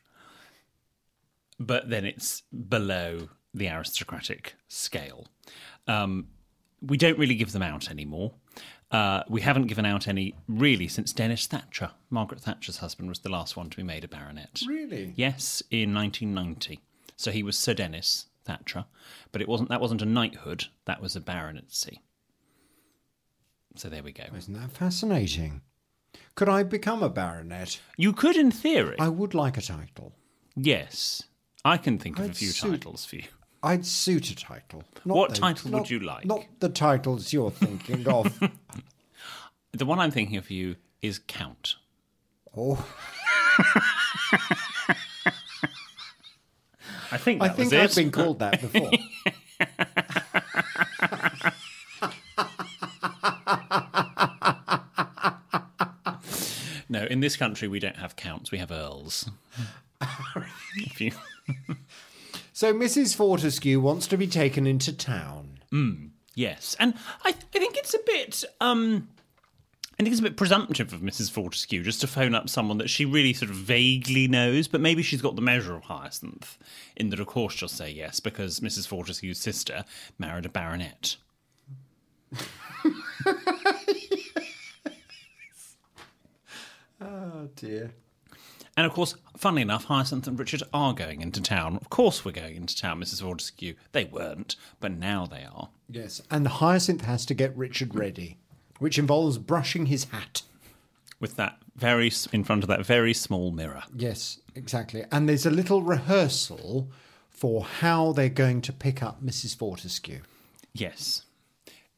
but 1.58 1.88
then 1.90 2.04
it's 2.04 2.42
below 2.68 3.28
the 3.52 3.68
aristocratic 3.68 4.54
scale. 4.68 5.26
Um, 5.86 6.28
we 6.82 6.96
don't 6.96 7.18
really 7.18 7.34
give 7.34 7.52
them 7.52 7.62
out 7.62 7.90
anymore. 7.90 8.32
Uh, 8.90 9.22
we 9.28 9.40
haven't 9.40 9.66
given 9.66 9.84
out 9.86 10.06
any 10.06 10.34
really 10.46 10.86
since 10.86 11.12
Dennis 11.12 11.46
Thatcher. 11.46 11.90
Margaret 12.10 12.40
Thatcher's 12.40 12.78
husband 12.78 13.08
was 13.08 13.18
the 13.20 13.28
last 13.30 13.56
one 13.56 13.70
to 13.70 13.76
be 13.76 13.82
made 13.82 14.04
a 14.04 14.08
baronet. 14.08 14.60
Really? 14.66 15.12
Yes, 15.16 15.62
in 15.70 15.94
1990. 15.94 16.80
So 17.16 17.30
he 17.30 17.42
was 17.42 17.58
Sir 17.58 17.74
Dennis 17.74 18.26
Thatcher, 18.44 18.84
but 19.32 19.40
it 19.40 19.48
wasn't. 19.48 19.70
That 19.70 19.80
wasn't 19.80 20.02
a 20.02 20.06
knighthood. 20.06 20.66
That 20.84 21.00
was 21.00 21.16
a 21.16 21.20
baronetcy. 21.20 21.98
So 23.76 23.88
there 23.88 24.02
we 24.02 24.12
go. 24.12 24.24
Isn't 24.36 24.54
that 24.54 24.70
fascinating? 24.70 25.62
Could 26.36 26.48
I 26.48 26.62
become 26.62 27.02
a 27.02 27.08
baronet? 27.08 27.80
You 27.96 28.12
could, 28.12 28.36
in 28.36 28.50
theory. 28.50 28.96
I 29.00 29.08
would 29.08 29.34
like 29.34 29.56
a 29.56 29.62
title. 29.62 30.12
Yes, 30.54 31.24
I 31.64 31.76
can 31.78 31.98
think 31.98 32.18
of 32.18 32.26
a 32.26 32.28
I'd 32.28 32.36
few 32.36 32.48
suit- 32.48 32.70
titles 32.82 33.04
for 33.04 33.16
you. 33.16 33.24
I'd 33.64 33.86
suit 33.86 34.30
a 34.30 34.36
title. 34.36 34.84
What 35.04 35.30
those- 35.30 35.38
title 35.38 35.70
would 35.72 35.88
you 35.90 36.00
like? 36.00 36.24
Not 36.26 36.44
the 36.60 36.68
titles 36.68 37.32
you're 37.32 37.50
thinking 37.50 38.06
of. 38.08 38.38
The 39.76 39.84
one 39.86 39.98
I'm 39.98 40.12
thinking 40.12 40.36
of 40.36 40.46
for 40.46 40.52
you 40.52 40.76
is 41.02 41.18
Count. 41.18 41.74
oh, 42.56 42.86
I 47.10 47.16
think 47.16 47.42
I 47.42 47.48
that 47.48 47.56
think 47.56 47.72
was 47.72 47.80
I've 47.80 47.90
it. 47.90 47.96
been 47.96 48.10
called 48.12 48.38
that 48.38 48.60
before. 48.60 48.92
No, 56.88 57.04
in 57.04 57.20
this 57.20 57.36
country 57.36 57.66
we 57.66 57.78
don't 57.80 57.96
have 57.96 58.14
counts. 58.16 58.50
We 58.50 58.58
have 58.58 58.70
earls. 58.70 59.28
if 60.76 61.00
you, 61.00 61.12
so 62.64 62.72
Mrs. 62.72 63.14
Fortescue 63.14 63.78
wants 63.78 64.06
to 64.06 64.16
be 64.16 64.26
taken 64.26 64.66
into 64.66 64.90
town. 64.90 65.58
yes, 66.34 66.74
and 66.80 66.94
I, 67.22 67.28
I 67.28 67.32
think 67.32 67.76
it's 67.76 67.92
a 67.92 67.98
bit. 68.06 68.42
Um, 68.58 69.10
I 69.92 70.02
think 70.02 70.08
it's 70.12 70.20
a 70.20 70.22
bit 70.22 70.38
presumptive 70.38 70.94
of 70.94 71.02
Mrs. 71.02 71.30
Fortescue 71.30 71.82
just 71.82 72.00
to 72.00 72.06
phone 72.06 72.34
up 72.34 72.48
someone 72.48 72.78
that 72.78 72.88
she 72.88 73.04
really 73.04 73.34
sort 73.34 73.50
of 73.50 73.56
vaguely 73.58 74.28
knows, 74.28 74.66
but 74.66 74.80
maybe 74.80 75.02
she's 75.02 75.20
got 75.20 75.36
the 75.36 75.42
measure 75.42 75.74
of 75.74 75.82
Hyacinth. 75.82 76.56
In 76.96 77.10
that, 77.10 77.20
of 77.20 77.26
course, 77.26 77.52
she'll 77.52 77.68
say 77.68 77.90
yes 77.90 78.18
because 78.18 78.60
Mrs. 78.60 78.88
Fortescue's 78.88 79.38
sister 79.38 79.84
married 80.18 80.46
a 80.46 80.48
baronet. 80.48 81.16
Oh 87.00 87.48
dear. 87.56 87.92
And 88.76 88.86
of 88.86 88.92
course, 88.92 89.14
funnily 89.36 89.62
enough, 89.62 89.84
Hyacinth 89.84 90.26
and 90.26 90.38
Richard 90.38 90.62
are 90.72 90.92
going 90.94 91.20
into 91.20 91.40
town. 91.40 91.76
Of 91.76 91.90
course, 91.90 92.24
we're 92.24 92.32
going 92.32 92.56
into 92.56 92.76
town, 92.76 93.00
Mrs. 93.00 93.22
Fortescue. 93.22 93.74
They 93.92 94.04
weren't, 94.04 94.56
but 94.80 94.92
now 94.92 95.26
they 95.26 95.44
are. 95.44 95.68
Yes, 95.88 96.20
and 96.30 96.48
Hyacinth 96.48 97.02
has 97.02 97.24
to 97.26 97.34
get 97.34 97.56
Richard 97.56 97.94
ready, 97.94 98.38
which 98.78 98.98
involves 98.98 99.38
brushing 99.38 99.86
his 99.86 100.04
hat. 100.04 100.42
With 101.20 101.36
that 101.36 101.58
very 101.76 102.10
in 102.32 102.44
front 102.44 102.64
of 102.64 102.68
that 102.68 102.84
very 102.84 103.14
small 103.14 103.50
mirror. 103.50 103.84
Yes, 103.94 104.40
exactly. 104.54 105.04
And 105.12 105.28
there's 105.28 105.46
a 105.46 105.50
little 105.50 105.82
rehearsal 105.82 106.90
for 107.30 107.64
how 107.64 108.12
they're 108.12 108.28
going 108.28 108.60
to 108.62 108.72
pick 108.72 109.02
up 109.02 109.22
Mrs. 109.24 109.56
Fortescue. 109.56 110.20
Yes. 110.72 111.22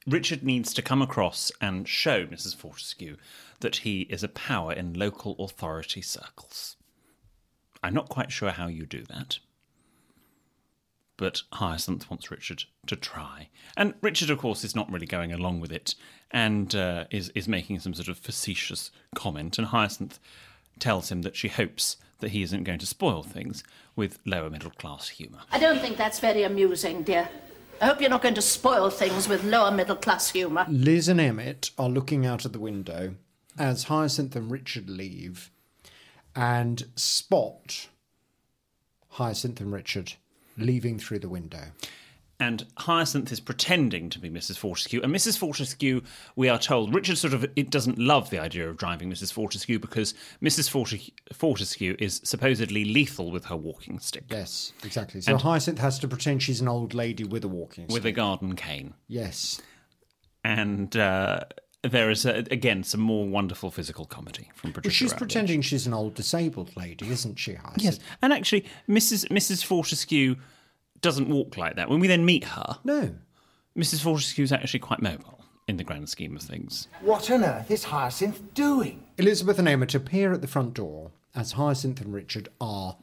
Richard 0.06 0.44
needs 0.44 0.72
to 0.74 0.82
come 0.82 1.02
across 1.02 1.50
and 1.60 1.88
show 1.88 2.26
Mrs. 2.26 2.54
Fortescue 2.54 3.16
that 3.60 3.76
he 3.76 4.02
is 4.02 4.22
a 4.22 4.28
power 4.28 4.72
in 4.72 4.94
local 4.94 5.34
authority 5.38 6.00
circles. 6.00 6.76
I'm 7.82 7.94
not 7.94 8.08
quite 8.08 8.30
sure 8.30 8.50
how 8.50 8.68
you 8.68 8.86
do 8.86 9.02
that. 9.04 9.38
But 11.16 11.42
Hyacinth 11.54 12.10
wants 12.10 12.30
Richard 12.30 12.64
to 12.86 12.94
try. 12.94 13.48
And 13.76 13.94
Richard, 14.02 14.30
of 14.30 14.38
course, 14.38 14.64
is 14.64 14.76
not 14.76 14.90
really 14.92 15.06
going 15.06 15.32
along 15.32 15.60
with 15.60 15.72
it 15.72 15.94
and 16.30 16.74
uh, 16.74 17.04
is, 17.10 17.30
is 17.34 17.48
making 17.48 17.80
some 17.80 17.94
sort 17.94 18.08
of 18.08 18.18
facetious 18.18 18.90
comment. 19.14 19.58
And 19.58 19.68
Hyacinth 19.68 20.20
tells 20.78 21.10
him 21.10 21.22
that 21.22 21.34
she 21.34 21.48
hopes 21.48 21.96
that 22.20 22.30
he 22.30 22.42
isn't 22.42 22.64
going 22.64 22.78
to 22.78 22.86
spoil 22.86 23.22
things 23.22 23.64
with 23.94 24.18
lower 24.26 24.50
middle 24.50 24.70
class 24.70 25.08
humour. 25.08 25.40
I 25.50 25.58
don't 25.58 25.80
think 25.80 25.96
that's 25.96 26.20
very 26.20 26.42
amusing, 26.42 27.02
dear. 27.02 27.28
I 27.80 27.86
hope 27.86 28.00
you're 28.00 28.08
not 28.08 28.22
going 28.22 28.34
to 28.34 28.42
spoil 28.42 28.88
things 28.88 29.28
with 29.28 29.44
lower 29.44 29.70
middle 29.70 29.96
class 29.96 30.30
humour. 30.30 30.64
Liz 30.68 31.08
and 31.08 31.20
Emmett 31.20 31.70
are 31.76 31.90
looking 31.90 32.24
out 32.24 32.46
of 32.46 32.52
the 32.52 32.58
window 32.58 33.16
as 33.58 33.84
Hyacinth 33.84 34.34
and 34.34 34.50
Richard 34.50 34.88
leave 34.88 35.50
and 36.34 36.86
spot 36.96 37.88
Hyacinth 39.10 39.60
and 39.60 39.72
Richard 39.72 40.14
leaving 40.56 40.98
through 40.98 41.18
the 41.18 41.28
window. 41.28 41.72
And 42.38 42.66
Hyacinth 42.76 43.32
is 43.32 43.40
pretending 43.40 44.10
to 44.10 44.18
be 44.18 44.28
Mrs. 44.28 44.58
Fortescue. 44.58 45.00
And 45.02 45.14
Mrs. 45.14 45.38
Fortescue, 45.38 46.02
we 46.36 46.48
are 46.50 46.58
told, 46.58 46.94
Richard 46.94 47.16
sort 47.16 47.32
of 47.32 47.44
it 47.56 47.70
doesn't 47.70 47.98
love 47.98 48.28
the 48.28 48.38
idea 48.38 48.68
of 48.68 48.76
driving 48.76 49.10
Mrs. 49.10 49.32
Fortescue 49.32 49.78
because 49.78 50.12
Mrs. 50.42 50.68
Forte- 50.68 51.12
Fortescue 51.32 51.96
is 51.98 52.20
supposedly 52.24 52.84
lethal 52.84 53.30
with 53.30 53.46
her 53.46 53.56
walking 53.56 53.98
stick, 53.98 54.24
Yes, 54.30 54.72
exactly. 54.84 55.22
So 55.22 55.38
Hyacinth 55.38 55.78
has 55.78 55.98
to 56.00 56.08
pretend 56.08 56.42
she's 56.42 56.60
an 56.60 56.68
old 56.68 56.92
lady 56.92 57.24
with 57.24 57.42
a 57.44 57.48
walking 57.48 57.84
with 57.84 57.92
stick. 57.92 58.04
With 58.04 58.06
a 58.06 58.12
garden 58.12 58.54
cane. 58.54 58.92
Yes. 59.08 59.60
And 60.44 60.94
uh, 60.96 61.40
there 61.82 62.10
is, 62.10 62.26
uh 62.26 62.42
again, 62.50 62.82
some 62.84 63.00
more 63.00 63.26
wonderful 63.26 63.70
physical 63.70 64.04
comedy 64.04 64.50
from 64.54 64.72
Patricia. 64.72 64.88
Well, 64.88 64.92
she's 64.92 65.12
Routledge. 65.12 65.18
pretending 65.18 65.62
she's 65.62 65.86
an 65.86 65.94
old 65.94 66.14
disabled 66.14 66.76
lady, 66.76 67.08
isn't 67.10 67.36
she, 67.38 67.54
Hyacinth? 67.54 67.82
Yes, 67.82 67.98
and 68.22 68.32
actually, 68.32 68.64
Mrs. 68.88 69.28
Mrs. 69.28 69.64
Fortescue 69.64 70.36
doesn't 71.00 71.28
walk 71.28 71.56
like 71.56 71.76
that. 71.76 71.88
When 71.88 72.00
we 72.00 72.08
then 72.08 72.24
meet 72.24 72.44
her, 72.44 72.78
No. 72.84 73.14
Mrs. 73.76 74.00
Fortescue 74.02 74.42
is 74.44 74.52
actually 74.52 74.80
quite 74.80 75.02
mobile 75.02 75.44
in 75.68 75.76
the 75.76 75.84
grand 75.84 76.08
scheme 76.08 76.34
of 76.36 76.42
things. 76.42 76.88
What 77.00 77.30
on 77.30 77.44
earth 77.44 77.70
is 77.70 77.84
Hyacinth 77.84 78.54
doing? 78.54 79.02
Elizabeth 79.18 79.58
and 79.58 79.68
Emmett 79.68 79.94
appear 79.94 80.32
at 80.32 80.40
the 80.40 80.46
front 80.48 80.72
door 80.74 81.10
as 81.34 81.52
Hyacinth 81.52 82.00
and 82.00 82.14
Richard 82.14 82.48
are 82.60 82.96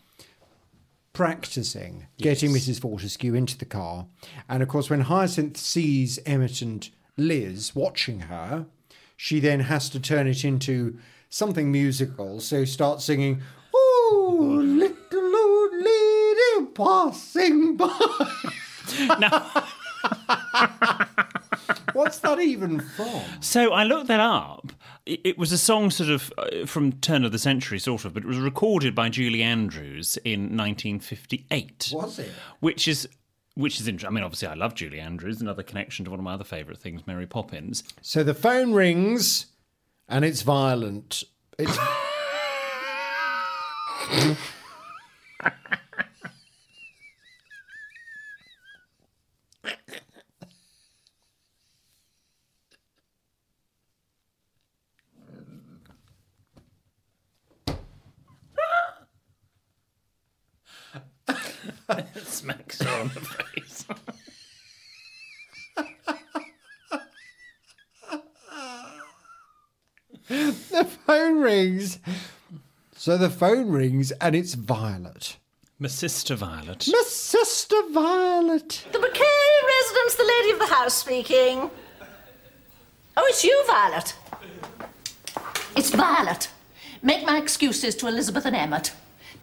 practicing 1.12 2.08
getting 2.18 2.52
Mrs. 2.52 2.80
Fortescue 2.82 3.36
into 3.36 3.58
the 3.58 3.66
car. 3.66 4.08
And 4.50 4.64
of 4.64 4.70
course, 4.70 4.90
when 4.90 5.02
Hyacinth 5.02 5.58
sees 5.58 6.20
Emmett 6.26 6.62
and 6.62 6.90
Liz 7.18 7.76
watching 7.76 8.22
her, 8.22 8.66
she 9.16 9.40
then 9.40 9.60
has 9.62 9.90
to 9.92 10.00
turn 10.00 10.28
it 10.28 10.44
into 10.44 10.98
something 11.30 11.72
musical. 11.72 12.40
So 12.40 12.66
start 12.66 13.02
singing, 13.02 13.42
"Oh, 13.76 14.60
little 14.64 14.64
old 14.64 14.66
lady 14.80 14.93
passing 16.76 17.78
by." 17.78 17.90
Now, 19.18 19.64
What's 21.94 22.20
that 22.20 22.40
even 22.40 22.80
from? 22.82 23.22
so 23.40 23.72
I 23.72 23.84
looked 23.84 24.08
that 24.08 24.20
up. 24.20 24.72
It 25.06 25.38
was 25.38 25.52
a 25.52 25.58
song 25.58 25.92
sort 25.92 26.10
of 26.10 26.34
uh, 26.38 26.66
from 26.66 26.94
turn 26.94 27.24
of 27.26 27.32
the 27.32 27.40
century, 27.40 27.80
sort 27.80 28.06
of, 28.06 28.14
but 28.14 28.24
it 28.24 28.28
was 28.28 28.40
recorded 28.40 28.96
by 28.96 29.10
Julie 29.10 29.44
Andrews 29.44 30.18
in 30.24 30.56
1958. 30.58 31.92
Was 31.94 32.20
it? 32.20 32.32
Which 32.60 32.88
is 32.88 33.08
which 33.56 33.80
is 33.80 33.88
interesting. 33.88 34.08
I 34.08 34.12
mean, 34.16 34.24
obviously, 34.24 34.48
I 34.48 34.56
love 34.56 34.74
Julie 34.76 35.00
Andrews. 35.00 35.42
Another 35.42 35.64
connection 35.64 36.06
to 36.06 36.12
one 36.12 36.20
of 36.20 36.24
my 36.24 36.34
other 36.34 36.44
favourite 36.44 36.80
things, 36.80 37.06
Mary 37.06 37.28
Poppins. 37.28 37.84
So 38.02 38.24
the 38.24 38.34
phone 38.34 38.74
rings, 38.74 39.48
and 40.08 40.26
it's 40.26 40.42
violent. 40.42 41.24
It's 41.60 41.78
Smacks 62.24 62.82
her 62.82 63.02
on 63.02 63.08
the 63.10 63.20
face. 63.22 63.86
the 70.28 70.86
phone 71.06 71.40
rings. 71.42 72.00
So 72.96 73.18
the 73.18 73.30
phone 73.30 73.70
rings, 73.70 74.12
and 74.14 74.36
it's 74.36 74.54
Violet. 74.54 75.38
My 75.80 75.90
sister 75.90 76.36
Violet. 76.36 76.88
My 76.90 77.04
sister 77.06 77.76
Violet. 77.92 78.86
The 78.92 79.00
Bouquet 79.00 79.24
residence, 79.66 80.16
the 80.16 80.24
lady 80.24 80.52
of 80.52 80.60
the 80.60 80.74
house 80.74 80.94
speaking. 80.94 81.70
Oh, 83.18 83.26
it's 83.28 83.44
you, 83.44 83.64
Violet. 83.68 84.16
It's 85.76 85.90
Violet. 85.90 86.50
Make 87.02 87.26
my 87.26 87.38
excuses 87.38 87.96
to 87.96 88.08
Elizabeth 88.08 88.46
and 88.46 88.56
Emmett. 88.56 88.94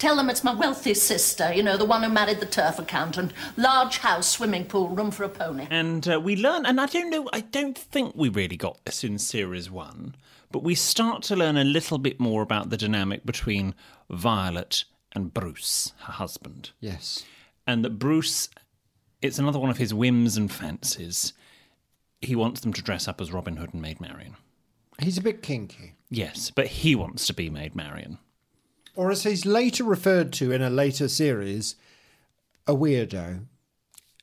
Tell 0.01 0.17
them 0.17 0.31
it's 0.31 0.43
my 0.43 0.55
wealthy 0.55 0.95
sister, 0.95 1.53
you 1.53 1.63
know, 1.63 1.77
the 1.77 1.85
one 1.85 2.03
who 2.03 2.09
married 2.09 2.41
the 2.41 2.47
turf 2.47 2.79
accountant. 2.79 3.35
Large 3.59 3.99
house, 3.99 4.27
swimming 4.27 4.65
pool, 4.65 4.89
room 4.89 5.11
for 5.11 5.25
a 5.25 5.29
pony. 5.29 5.67
And 5.69 6.09
uh, 6.09 6.19
we 6.19 6.37
learn, 6.37 6.65
and 6.65 6.81
I 6.81 6.87
don't 6.87 7.11
know, 7.11 7.29
I 7.35 7.41
don't 7.43 7.77
think 7.77 8.15
we 8.17 8.31
really 8.31 8.57
got 8.57 8.83
this 8.87 9.05
in 9.05 9.19
series 9.19 9.71
one, 9.71 10.17
but 10.51 10.63
we 10.63 10.75
start 10.75 11.23
to 11.25 11.37
learn 11.37 11.59
a 11.59 11.65
little 11.65 11.99
bit 11.99 12.19
more 12.19 12.41
about 12.41 12.71
the 12.71 12.79
dynamic 12.79 13.27
between 13.27 13.75
Violet 14.09 14.85
and 15.13 15.35
Bruce, 15.35 15.93
her 16.05 16.15
husband. 16.15 16.71
Yes. 16.81 17.27
And 17.67 17.85
that 17.85 17.99
Bruce, 17.99 18.49
it's 19.21 19.39
another 19.39 19.59
one 19.59 19.69
of 19.69 19.77
his 19.77 19.93
whims 19.93 20.39
and 20.39 20.51
fancies. 20.51 21.35
He 22.23 22.35
wants 22.35 22.63
them 22.63 22.73
to 22.73 22.83
dress 22.83 23.07
up 23.07 23.21
as 23.21 23.33
Robin 23.33 23.59
Hood 23.59 23.75
and 23.75 23.83
Maid 23.83 24.01
Marian. 24.01 24.37
He's 24.99 25.19
a 25.19 25.23
bit 25.23 25.43
kinky. 25.43 25.97
Yes, 26.09 26.51
but 26.51 26.69
he 26.69 26.95
wants 26.95 27.27
to 27.27 27.35
be 27.35 27.51
Maid 27.51 27.77
Marian. 27.77 28.17
Or 28.97 29.11
as 29.11 29.23
he's 29.23 29.47
later 29.47 29.85
referred 29.85 30.33
to 30.35 30.53
in 30.53 30.63
a 30.63 30.71
later 30.71 31.09
series, 31.09 31.77
a 32.67 32.75
weirdo. 32.75 33.45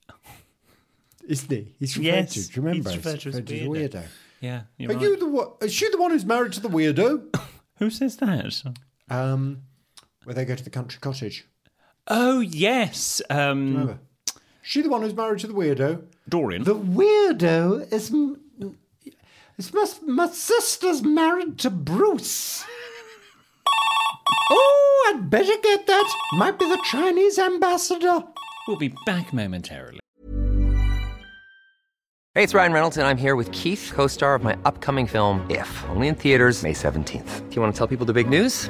Isn't 1.27 1.51
he? 1.51 1.73
He's 1.79 1.97
referred 1.97 2.05
Yes, 2.13 2.33
to. 2.33 2.41
Do 2.47 2.53
you 2.61 2.61
remember? 2.67 2.89
he's 2.89 2.97
referred 2.97 3.19
to 3.21 3.29
as 3.29 3.35
a 3.37 3.41
weirdo. 3.41 4.03
Yeah, 4.39 4.61
you're 4.77 4.93
right. 4.93 5.01
you 5.01 5.17
the 5.17 5.25
one? 5.27 5.47
Is 5.61 5.73
she 5.73 5.89
the 5.89 5.97
one 5.97 6.11
who's 6.11 6.25
married 6.25 6.53
to 6.53 6.59
the 6.61 6.69
weirdo? 6.69 7.35
Who 7.79 7.89
says 7.91 8.17
that? 8.17 8.63
um, 9.09 9.61
where 10.23 10.33
they 10.33 10.45
go 10.45 10.55
to 10.55 10.63
the 10.63 10.69
country 10.71 10.99
cottage. 10.99 11.45
Oh, 12.07 12.39
yes. 12.39 13.21
Um, 13.29 13.67
Remember? 13.73 13.99
She 14.63 14.81
the 14.81 14.89
one 14.89 15.01
who's 15.01 15.13
married 15.13 15.39
to 15.41 15.47
the 15.47 15.53
weirdo. 15.53 16.03
Dorian. 16.27 16.63
The 16.63 16.75
weirdo 16.75 17.91
is. 17.93 18.11
m- 18.11 18.39
It's 19.57 19.73
my, 19.73 19.85
my 20.05 20.27
sister's 20.29 21.01
married 21.03 21.57
to 21.59 21.69
Bruce. 21.69 22.63
Oh, 24.51 25.13
I'd 25.13 25.29
better 25.29 25.53
get 25.61 25.87
that. 25.87 26.15
Might 26.33 26.59
be 26.59 26.67
the 26.67 26.81
Chinese 26.91 27.39
ambassador. 27.39 28.23
We'll 28.67 28.77
be 28.77 28.93
back 29.05 29.33
momentarily. 29.33 29.99
Hey, 32.35 32.43
it's 32.43 32.53
Ryan 32.53 32.73
Reynolds, 32.73 32.97
and 32.97 33.07
I'm 33.07 33.17
here 33.17 33.35
with 33.35 33.51
Keith, 33.51 33.91
co 33.95 34.05
star 34.07 34.35
of 34.35 34.43
my 34.43 34.55
upcoming 34.63 35.07
film, 35.07 35.45
If, 35.49 35.83
only 35.89 36.07
in 36.07 36.15
theaters, 36.15 36.61
May 36.61 36.73
17th. 36.73 37.49
Do 37.49 37.55
you 37.55 37.61
want 37.61 37.73
to 37.73 37.77
tell 37.77 37.87
people 37.87 38.05
the 38.05 38.13
big 38.13 38.29
news? 38.29 38.69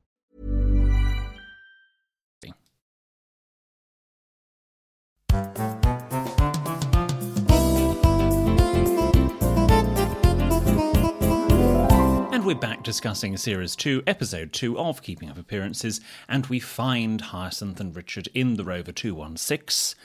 We're 12.51 12.59
back 12.59 12.83
discussing 12.83 13.37
Series 13.37 13.77
2, 13.77 14.03
Episode 14.05 14.51
2 14.51 14.77
of 14.77 15.01
Keeping 15.01 15.29
Up 15.29 15.37
Appearances, 15.37 16.01
and 16.27 16.45
we 16.47 16.59
find 16.59 17.21
Hyacinth 17.21 17.79
and 17.79 17.95
Richard 17.95 18.27
in 18.33 18.55
the 18.55 18.65
Rover 18.65 18.91
216 18.91 19.97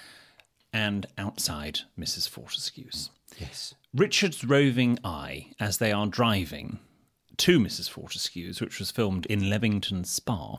and 0.73 1.07
outside 1.19 1.81
Mrs. 1.99 2.29
Fortescue's. 2.29 3.11
Yes. 3.37 3.75
Richard's 3.93 4.45
roving 4.45 4.97
eye 5.03 5.49
as 5.59 5.79
they 5.79 5.91
are 5.91 6.07
driving 6.07 6.79
to 7.39 7.59
Mrs. 7.59 7.91
Fortescue's, 7.91 8.61
which 8.61 8.79
was 8.79 8.93
filmed 8.93 9.27
in 9.27 9.51
Leamington 9.51 10.05
Spa, 10.05 10.59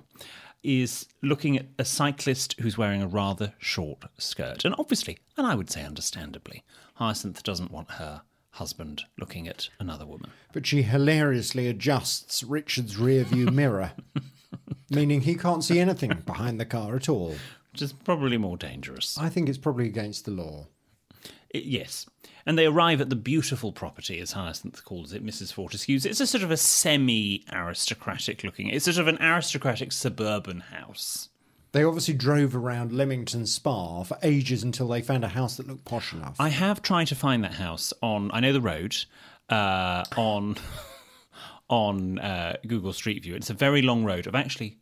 is 0.64 1.08
looking 1.24 1.58
at 1.58 1.68
a 1.80 1.86
cyclist 1.86 2.60
who's 2.60 2.78
wearing 2.78 3.02
a 3.02 3.08
rather 3.08 3.54
short 3.60 4.04
skirt. 4.18 4.66
And 4.66 4.76
obviously, 4.78 5.20
and 5.38 5.48
I 5.48 5.56
would 5.56 5.70
say 5.70 5.86
understandably, 5.86 6.66
Hyacinth 6.96 7.44
doesn't 7.44 7.72
want 7.72 7.92
her 7.92 8.24
husband 8.58 9.04
looking 9.20 9.48
at 9.48 9.70
another 9.80 10.06
woman. 10.06 10.30
But 10.54 10.66
she 10.66 10.82
hilariously 10.84 11.68
adjusts 11.68 12.44
Richard's 12.44 12.98
rear 12.98 13.24
view 13.24 13.46
mirror, 13.52 13.94
meaning 14.90 15.22
he 15.22 15.36
can't 15.36 15.64
see 15.64 15.80
anything 15.80 16.24
behind 16.26 16.60
the 16.60 16.66
car 16.66 16.96
at 16.96 17.10
all. 17.10 17.36
Which 17.72 17.82
is 17.82 17.94
probably 17.94 18.38
more 18.38 18.58
dangerous. 18.58 19.18
I 19.18 19.30
think 19.30 19.50
it's 19.50 19.58
probably 19.58 19.86
against 19.88 20.26
the 20.26 20.32
law. 20.32 20.68
I- 21.54 21.60
yes. 21.64 22.06
And 22.46 22.58
they 22.58 22.66
arrive 22.66 23.02
at 23.02 23.10
the 23.10 23.16
beautiful 23.18 23.74
property, 23.74 24.20
as 24.20 24.32
Hyacinth 24.32 24.84
calls 24.86 25.12
it, 25.12 25.26
Mrs. 25.26 25.52
Fortescue's. 25.52 26.06
It's 26.06 26.22
a 26.22 26.28
sort 26.28 26.44
of 26.44 26.52
a 26.52 26.56
semi 26.58 27.44
aristocratic 27.52 28.44
looking, 28.44 28.70
it's 28.70 28.86
sort 28.86 28.98
of 28.98 29.08
an 29.08 29.22
aristocratic 29.22 29.92
suburban 29.92 30.62
house. 30.62 31.30
They 31.72 31.84
obviously 31.84 32.14
drove 32.14 32.56
around 32.56 32.92
Leamington 32.92 33.46
Spa 33.46 34.04
for 34.04 34.18
ages 34.24 34.64
until 34.64 34.88
they 34.88 35.02
found 35.02 35.24
a 35.24 35.30
house 35.30 35.58
that 35.58 35.68
looked 35.68 35.86
posh 35.86 36.14
enough. 36.14 36.36
I 36.40 36.50
have 36.50 36.82
tried 36.82 37.08
to 37.08 37.16
find 37.16 37.44
that 37.44 37.56
house 37.56 37.94
on. 38.02 38.32
I 38.34 38.40
know 38.40 38.54
the 38.54 38.62
road 38.62 38.96
uh, 39.50 40.04
on 40.16 40.56
on 41.70 42.20
uh, 42.20 42.58
Google 42.66 42.94
Street 42.94 43.24
View. 43.24 43.36
It's 43.36 43.50
a 43.50 43.54
very 43.54 43.82
long 43.82 44.06
road 44.06 44.28
of 44.28 44.36
actually 44.36 44.78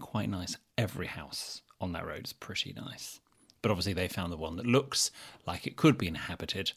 quite 0.00 0.28
nice. 0.28 0.56
Every 0.78 1.06
house 1.06 1.62
on 1.80 1.92
that 1.92 2.06
road 2.06 2.24
is 2.24 2.32
pretty 2.32 2.72
nice, 2.74 3.20
but 3.62 3.70
obviously 3.70 3.92
they 3.92 4.08
found 4.08 4.32
the 4.32 4.36
one 4.36 4.56
that 4.56 4.66
looks 4.66 5.10
like 5.46 5.66
it 5.66 5.76
could 5.76 5.98
be 5.98 6.08
inhabited 6.08 6.72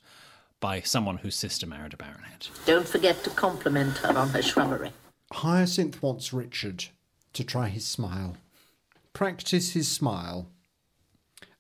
by 0.59 0.81
someone 0.81 1.17
whose 1.17 1.35
sister 1.35 1.65
married 1.65 1.93
a 1.93 1.97
baronet. 1.97 2.49
Don't 2.65 2.87
forget 2.87 3.23
to 3.23 3.29
compliment 3.29 3.97
her 3.99 4.17
on 4.17 4.29
her 4.29 4.41
shrubbery. 4.41 4.91
Hyacinth 5.31 6.01
wants 6.01 6.33
Richard 6.33 6.85
to 7.33 7.43
try 7.43 7.69
his 7.69 7.85
smile. 7.85 8.35
Practice 9.13 9.73
his 9.73 9.87
smile. 9.89 10.49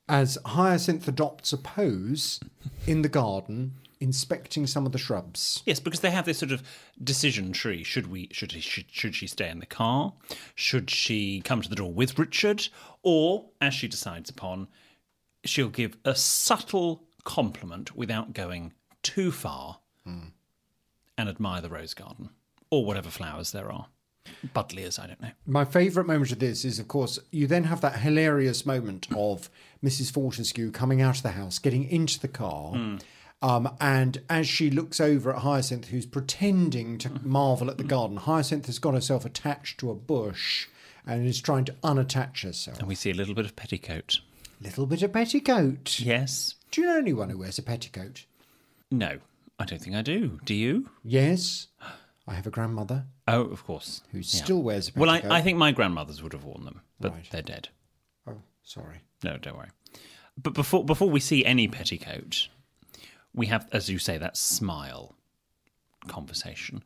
As 0.07 0.37
Hyacinth 0.45 1.07
adopts 1.07 1.53
a 1.53 1.57
pose 1.57 2.39
in 2.87 3.03
the 3.03 3.09
garden, 3.09 3.75
inspecting 3.99 4.65
some 4.65 4.85
of 4.85 4.91
the 4.91 4.97
shrubs. 4.97 5.61
Yes, 5.65 5.79
because 5.79 5.99
they 5.99 6.11
have 6.11 6.25
this 6.25 6.39
sort 6.39 6.51
of 6.51 6.63
decision 7.03 7.51
tree. 7.51 7.83
Should 7.83 8.07
we? 8.07 8.29
Should 8.31 8.53
he, 8.53 8.61
should, 8.61 8.85
should 8.89 9.15
she 9.15 9.27
stay 9.27 9.49
in 9.49 9.59
the 9.59 9.65
car? 9.65 10.13
Should 10.55 10.89
she 10.89 11.41
come 11.41 11.61
to 11.61 11.69
the 11.69 11.75
door 11.75 11.91
with 11.91 12.17
Richard? 12.17 12.69
Or, 13.03 13.45
as 13.61 13.73
she 13.73 13.87
decides 13.87 14.29
upon, 14.29 14.67
she'll 15.43 15.69
give 15.69 15.97
a 16.05 16.15
subtle 16.15 17.03
compliment 17.23 17.95
without 17.95 18.33
going 18.33 18.73
too 19.03 19.31
far, 19.31 19.79
hmm. 20.05 20.29
and 21.17 21.29
admire 21.29 21.61
the 21.61 21.69
rose 21.69 21.93
garden 21.93 22.29
or 22.69 22.85
whatever 22.85 23.09
flowers 23.09 23.51
there 23.51 23.71
are. 23.71 23.87
Buddleias, 24.53 24.99
I 24.99 25.07
don't 25.07 25.21
know. 25.21 25.31
My 25.45 25.65
favourite 25.65 26.07
moment 26.07 26.31
of 26.31 26.39
this 26.39 26.65
is, 26.65 26.79
of 26.79 26.87
course, 26.87 27.19
you 27.31 27.47
then 27.47 27.65
have 27.65 27.81
that 27.81 27.99
hilarious 27.99 28.65
moment 28.65 29.07
of 29.15 29.49
Mrs. 29.83 30.11
Fortescue 30.11 30.71
coming 30.71 31.01
out 31.01 31.17
of 31.17 31.23
the 31.23 31.31
house, 31.31 31.59
getting 31.59 31.89
into 31.89 32.19
the 32.19 32.27
car. 32.27 32.97
Um, 33.41 33.73
and 33.79 34.21
as 34.29 34.47
she 34.47 34.69
looks 34.69 34.99
over 34.99 35.33
at 35.33 35.43
Hyacinth, 35.43 35.87
who's 35.87 36.05
pretending 36.05 36.97
to 36.99 37.09
marvel 37.23 37.69
at 37.69 37.77
the 37.77 37.83
garden, 37.85 38.17
Hyacinth 38.17 38.65
has 38.65 38.79
got 38.79 38.93
herself 38.93 39.25
attached 39.25 39.79
to 39.79 39.89
a 39.89 39.95
bush 39.95 40.67
and 41.05 41.25
is 41.25 41.39
trying 41.39 41.65
to 41.65 41.71
unattach 41.83 42.43
herself. 42.43 42.79
And 42.79 42.87
we 42.87 42.95
see 42.95 43.11
a 43.11 43.13
little 43.13 43.33
bit 43.33 43.45
of 43.45 43.55
petticoat. 43.55 44.19
Little 44.61 44.85
bit 44.85 45.03
of 45.03 45.13
petticoat. 45.13 45.99
Yes. 45.99 46.55
Do 46.71 46.81
you 46.81 46.87
know 46.87 46.97
anyone 46.97 47.29
who 47.29 47.37
wears 47.37 47.57
a 47.57 47.63
petticoat? 47.63 48.25
No, 48.91 49.19
I 49.57 49.65
don't 49.65 49.81
think 49.81 49.95
I 49.95 50.01
do. 50.01 50.39
Do 50.43 50.53
you? 50.53 50.89
Yes. 51.03 51.67
I 52.29 52.35
have 52.35 52.45
a 52.47 52.51
grandmother 52.51 53.05
Oh, 53.27 53.41
of 53.45 53.63
course. 53.65 54.01
who 54.11 54.19
Yeah. 54.19 54.23
still 54.43 54.61
wears 54.61 54.89
a 54.89 54.99
Well. 54.99 55.09
I, 55.09 55.21
I 55.29 55.41
think 55.41 55.57
my 55.57 55.71
grandmothers 55.71 56.21
would 56.21 56.33
have 56.33 56.43
worn 56.45 56.63
them, 56.63 56.81
but 56.99 57.11
Right. 57.11 57.27
they're 57.31 57.41
dead. 57.41 57.69
Oh, 58.27 58.41
sorry. 58.63 59.01
No, 59.23 59.37
don't 59.37 59.57
worry. 59.57 59.71
But 60.37 60.53
before 60.53 60.85
before 60.85 61.09
we 61.09 61.19
see 61.19 61.43
any 61.43 61.67
petticoat, 61.67 62.47
we 63.33 63.47
have, 63.47 63.67
as 63.71 63.89
you 63.89 63.99
say, 63.99 64.17
that 64.19 64.37
smile 64.37 65.15
conversation. 66.07 66.83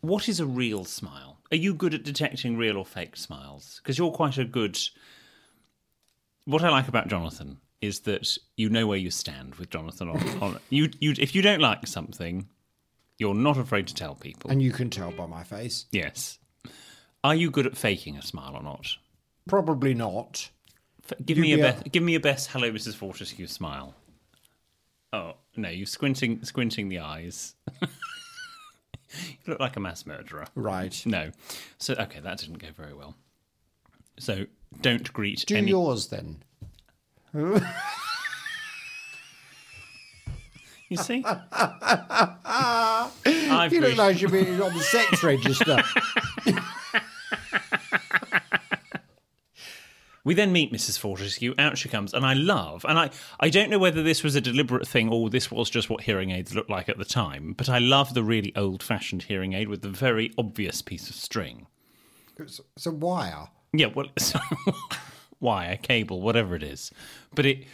What 0.00 0.28
is 0.28 0.40
a 0.40 0.46
real 0.46 0.84
smile? 0.84 1.40
Are 1.50 1.56
you 1.56 1.74
good 1.74 1.94
at 1.94 2.04
detecting 2.04 2.56
real 2.56 2.76
or 2.76 2.86
fake 2.86 3.16
smiles? 3.16 3.80
Because 3.82 3.98
you're 3.98 4.12
quite 4.12 4.38
a 4.38 4.44
good. 4.44 4.78
What 6.46 6.62
I 6.62 6.70
like 6.70 6.88
about 6.88 7.08
Jonathan 7.08 7.58
is 7.80 8.00
that 8.00 8.36
you 8.56 8.68
know 8.68 8.86
where 8.86 8.98
you 8.98 9.10
stand 9.10 9.54
with 9.56 9.70
Jonathan 9.70 10.08
on, 10.10 10.42
on 10.42 10.60
you. 10.70 10.90
You 11.00 11.14
if 11.18 11.34
you 11.34 11.42
don't 11.42 11.60
like 11.60 11.86
something, 11.86 12.48
you're 13.18 13.34
not 13.34 13.56
afraid 13.58 13.86
to 13.88 13.94
tell 13.94 14.14
people. 14.14 14.50
And 14.50 14.60
you 14.62 14.70
can 14.72 14.90
tell 14.90 15.10
by 15.12 15.26
my 15.26 15.42
face. 15.44 15.86
yes. 15.92 16.38
Are 17.22 17.34
you 17.34 17.50
good 17.50 17.66
at 17.66 17.76
faking 17.76 18.16
a 18.18 18.22
smile 18.22 18.54
or 18.54 18.62
not? 18.62 18.86
Probably 19.48 19.94
not. 19.94 20.50
F- 21.10 21.24
Give 21.24 21.38
me 21.38 21.52
a 21.54 21.56
be 21.56 21.60
a- 21.62 21.64
best. 21.72 21.90
Give 21.92 22.02
me 22.02 22.14
a 22.16 22.20
best. 22.20 22.50
Hello, 22.50 22.70
Mrs. 22.70 22.94
Fortescue. 22.96 23.46
Smile. 23.46 23.94
Oh 25.12 25.34
no, 25.56 25.70
you 25.70 25.86
squinting, 25.86 26.44
squinting 26.44 26.90
the 26.90 26.98
eyes. 26.98 27.54
you 27.80 27.88
look 29.46 29.58
like 29.60 29.76
a 29.76 29.80
mass 29.80 30.04
murderer. 30.04 30.44
Right. 30.54 31.02
No. 31.06 31.30
So 31.78 31.94
okay, 31.94 32.20
that 32.20 32.38
didn't 32.38 32.58
go 32.58 32.68
very 32.76 32.92
well. 32.92 33.14
So 34.18 34.44
don't 34.82 35.10
greet 35.12 35.44
Do 35.46 35.56
any. 35.56 35.70
yours 35.70 36.08
then. 36.08 36.42
You 40.90 40.98
see, 40.98 41.24
you 43.54 43.60
I've 43.60 43.72
look 43.72 43.96
like 43.96 44.20
you've 44.20 44.32
been 44.32 44.60
on 44.60 44.74
the 44.74 44.80
sex 44.80 45.22
register. 45.22 45.82
We 50.24 50.32
then 50.32 50.52
meet 50.52 50.72
Mrs. 50.72 50.98
Fortescue. 50.98 51.54
Out 51.58 51.76
she 51.76 51.90
comes, 51.90 52.14
and 52.14 52.24
I 52.24 52.32
love. 52.32 52.86
And 52.88 52.98
I, 52.98 53.10
I 53.40 53.50
don't 53.50 53.68
know 53.68 53.78
whether 53.78 54.02
this 54.02 54.22
was 54.22 54.34
a 54.34 54.40
deliberate 54.40 54.88
thing 54.88 55.10
or 55.10 55.28
this 55.28 55.50
was 55.50 55.68
just 55.68 55.90
what 55.90 56.00
hearing 56.00 56.30
aids 56.30 56.54
looked 56.54 56.70
like 56.70 56.88
at 56.88 56.96
the 56.96 57.04
time. 57.04 57.52
But 57.52 57.68
I 57.68 57.78
love 57.78 58.14
the 58.14 58.22
really 58.22 58.54
old-fashioned 58.56 59.24
hearing 59.24 59.52
aid 59.52 59.68
with 59.68 59.82
the 59.82 59.90
very 59.90 60.32
obvious 60.38 60.80
piece 60.80 61.10
of 61.10 61.14
string. 61.14 61.66
it's, 62.38 62.58
it's 62.74 62.86
a 62.86 62.90
wire. 62.90 63.48
Yeah, 63.74 63.88
well, 63.94 64.06
so, 64.18 64.40
wire, 65.40 65.76
cable, 65.76 66.22
whatever 66.22 66.56
it 66.56 66.62
is, 66.62 66.90
but 67.34 67.44
it 67.44 67.64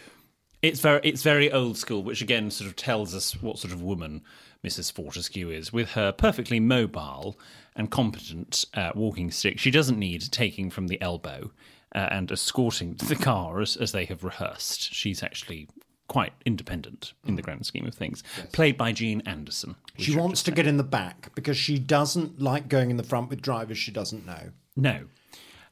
it's 0.61 0.79
very 0.79 1.01
it's 1.03 1.23
very 1.23 1.51
old 1.51 1.77
school, 1.77 2.03
which 2.03 2.21
again 2.21 2.51
sort 2.51 2.69
of 2.69 2.75
tells 2.75 3.15
us 3.15 3.41
what 3.41 3.57
sort 3.57 3.73
of 3.73 3.81
woman 3.81 4.21
Mrs. 4.65 4.91
Fortescue 4.91 5.49
is. 5.49 5.73
With 5.73 5.91
her 5.91 6.11
perfectly 6.11 6.59
mobile 6.59 7.39
and 7.75 7.89
competent 7.89 8.65
uh, 8.73 8.91
walking 8.95 9.31
stick, 9.31 9.59
she 9.59 9.71
doesn't 9.71 9.97
need 9.97 10.31
taking 10.31 10.69
from 10.69 10.87
the 10.87 11.01
elbow 11.01 11.51
uh, 11.93 12.07
and 12.11 12.31
escorting 12.31 12.93
the 12.95 13.15
car 13.15 13.61
as, 13.61 13.75
as 13.75 13.91
they 13.91 14.05
have 14.05 14.23
rehearsed. 14.23 14.93
She's 14.93 15.23
actually 15.23 15.67
quite 16.07 16.33
independent 16.45 17.13
in 17.25 17.37
the 17.37 17.41
grand 17.41 17.65
scheme 17.65 17.87
of 17.87 17.95
things. 17.95 18.21
Played 18.51 18.77
by 18.77 18.91
Jean 18.91 19.21
Anderson. 19.21 19.75
She 19.97 20.15
wants 20.15 20.43
to 20.43 20.51
say. 20.51 20.55
get 20.55 20.67
in 20.67 20.75
the 20.75 20.83
back 20.83 21.33
because 21.35 21.55
she 21.55 21.79
doesn't 21.79 22.41
like 22.41 22.67
going 22.67 22.91
in 22.91 22.97
the 22.97 23.03
front 23.03 23.29
with 23.29 23.41
drivers 23.41 23.77
she 23.77 23.91
doesn't 23.91 24.25
know. 24.25 24.51
No. 24.75 25.05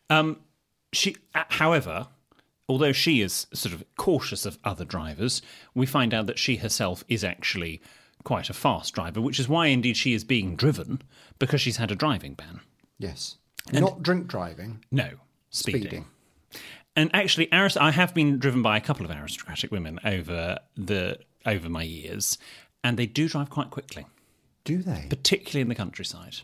Um, 0.10 0.38
she, 0.94 1.18
uh, 1.36 1.44
however, 1.50 2.08
although 2.70 2.94
she 2.94 3.22
is 3.22 3.48
sort 3.54 3.74
of 3.76 3.84
cautious 3.98 4.46
of 4.46 4.58
other 4.64 4.86
drivers, 4.86 5.42
we 5.76 5.86
find 5.86 6.14
out 6.14 6.26
that 6.28 6.40
she 6.40 6.58
herself 6.58 7.04
is 7.10 7.24
actually 7.24 7.82
quite 8.24 8.50
a 8.50 8.54
fast 8.54 8.94
driver, 8.94 9.22
which 9.22 9.40
is 9.40 9.48
why 9.48 9.68
indeed 9.68 9.98
she 9.98 10.14
is 10.14 10.24
being 10.24 10.56
driven 10.56 11.02
because 11.40 11.62
she's 11.62 11.78
had 11.78 11.92
a 11.92 11.96
driving 11.96 12.34
ban. 12.34 12.60
Yes. 12.98 13.38
Not 13.72 14.02
drink 14.04 14.28
driving, 14.28 14.84
No, 14.92 15.12
speeding. 15.50 15.82
speeding. 15.82 16.06
And 16.96 17.10
actually, 17.14 17.48
aris- 17.54 17.78
I 17.78 17.92
have 17.92 18.14
been 18.14 18.40
driven 18.40 18.62
by 18.62 18.76
a 18.78 18.82
couple 18.82 19.06
of 19.06 19.12
aristocratic 19.12 19.72
women 19.72 20.00
over 20.04 20.60
the 20.76 21.20
over 21.46 21.70
my 21.70 21.84
years, 21.84 22.38
and 22.84 22.98
they 22.98 23.06
do 23.06 23.30
drive 23.30 23.50
quite 23.50 23.70
quickly, 23.70 24.06
Do 24.66 24.80
they? 24.82 25.06
particularly 25.10 25.62
in 25.62 25.70
the 25.70 25.76
countryside. 25.76 26.38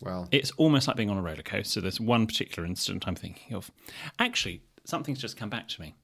well, 0.00 0.28
It's 0.32 0.50
almost 0.52 0.88
like 0.88 0.96
being 0.96 1.10
on 1.10 1.16
a 1.18 1.22
roller 1.22 1.42
coaster. 1.42 1.80
There's 1.80 2.00
one 2.00 2.26
particular 2.26 2.66
incident 2.66 3.06
I'm 3.06 3.14
thinking 3.14 3.54
of. 3.54 3.70
Actually, 4.18 4.62
something's 4.84 5.20
just 5.20 5.36
come 5.36 5.50
back 5.50 5.68
to 5.68 5.80
me. 5.80 5.94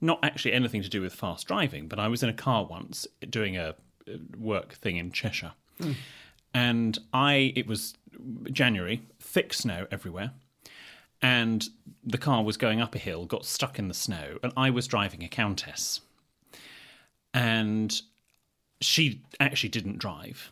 Not 0.00 0.18
actually 0.22 0.52
anything 0.52 0.82
to 0.82 0.88
do 0.90 1.00
with 1.00 1.14
fast 1.14 1.46
driving, 1.46 1.86
but 1.88 1.98
I 1.98 2.08
was 2.08 2.22
in 2.22 2.28
a 2.28 2.34
car 2.34 2.66
once 2.66 3.06
doing 3.30 3.56
a 3.56 3.74
Uh, 4.08 4.16
work 4.38 4.74
thing 4.74 4.96
in 4.96 5.12
Cheshire. 5.12 5.52
Hmm. 5.80 5.92
And 6.54 6.98
I, 7.12 7.52
it 7.56 7.66
was 7.66 7.94
January, 8.50 9.02
thick 9.20 9.54
snow 9.54 9.86
everywhere. 9.90 10.32
And 11.22 11.68
the 12.04 12.18
car 12.18 12.42
was 12.42 12.56
going 12.56 12.80
up 12.80 12.94
a 12.94 12.98
hill, 12.98 13.26
got 13.26 13.46
stuck 13.46 13.78
in 13.78 13.88
the 13.88 13.94
snow, 13.94 14.38
and 14.42 14.52
I 14.56 14.70
was 14.70 14.86
driving 14.86 15.22
a 15.22 15.28
Countess. 15.28 16.00
And 17.32 18.02
she 18.80 19.22
actually 19.40 19.68
didn't 19.70 19.98
drive. 19.98 20.50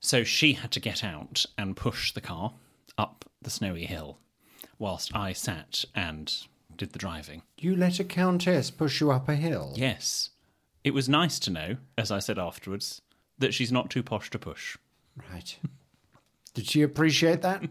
So 0.00 0.24
she 0.24 0.54
had 0.54 0.70
to 0.72 0.80
get 0.80 1.02
out 1.02 1.46
and 1.56 1.76
push 1.76 2.12
the 2.12 2.20
car 2.20 2.52
up 2.98 3.24
the 3.40 3.50
snowy 3.50 3.86
hill 3.86 4.18
whilst 4.78 5.14
I 5.14 5.32
sat 5.32 5.84
and 5.94 6.32
did 6.76 6.92
the 6.92 6.98
driving. 6.98 7.42
you 7.58 7.74
let 7.74 7.98
a 7.98 8.04
countess 8.04 8.70
push 8.70 9.00
you 9.00 9.10
up 9.10 9.28
a 9.28 9.34
hill. 9.34 9.72
Yes. 9.76 10.30
It 10.86 10.94
was 10.94 11.08
nice 11.08 11.40
to 11.40 11.50
know, 11.50 11.76
as 11.98 12.12
I 12.12 12.20
said 12.20 12.38
afterwards, 12.38 13.02
that 13.38 13.52
she's 13.52 13.72
not 13.72 13.90
too 13.90 14.04
posh 14.04 14.30
to 14.30 14.38
push. 14.38 14.76
Right. 15.32 15.58
Did 16.54 16.68
she 16.68 16.80
appreciate 16.82 17.42
that? 17.42 17.64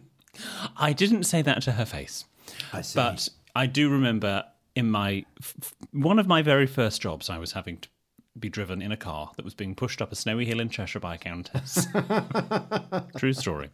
I 0.76 0.92
didn't 0.92 1.24
say 1.24 1.42
that 1.42 1.62
to 1.62 1.72
her 1.72 1.86
face, 1.86 2.26
I 2.74 2.82
see. 2.82 2.98
but 2.98 3.30
I 3.56 3.68
do 3.68 3.90
remember 3.90 4.44
in 4.76 4.92
my 4.92 5.24
f- 5.42 5.56
f- 5.62 5.74
one 5.94 6.20
of 6.20 6.28
my 6.28 6.42
very 6.42 6.68
first 6.68 7.02
jobs, 7.02 7.30
I 7.30 7.38
was 7.38 7.54
having 7.54 7.78
to 7.78 7.90
be 8.38 8.50
driven 8.50 8.82
in 8.82 8.92
a 8.92 8.98
car 8.98 9.32
that 9.38 9.46
was 9.46 9.54
being 9.54 9.76
pushed 9.76 10.02
up 10.02 10.12
a 10.12 10.16
snowy 10.16 10.44
hill 10.44 10.60
in 10.60 10.68
Cheshire 10.68 11.00
by 11.00 11.16
a 11.16 11.18
countess. 11.18 11.88
True 13.18 13.32
story. 13.32 13.70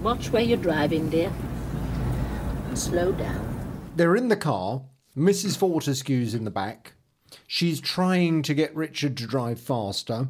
Watch 0.00 0.32
where 0.32 0.42
you're 0.42 0.58
driving, 0.58 1.08
dear. 1.10 1.32
And 2.66 2.76
slow 2.76 3.12
down. 3.12 3.82
They're 3.94 4.16
in 4.16 4.26
the 4.26 4.36
car. 4.36 4.82
Mrs. 5.16 5.56
Fortescue's 5.56 6.34
in 6.34 6.42
the 6.42 6.50
back. 6.50 6.94
She's 7.46 7.80
trying 7.80 8.42
to 8.42 8.54
get 8.54 8.74
Richard 8.74 9.16
to 9.18 9.26
drive 9.26 9.60
faster. 9.60 10.28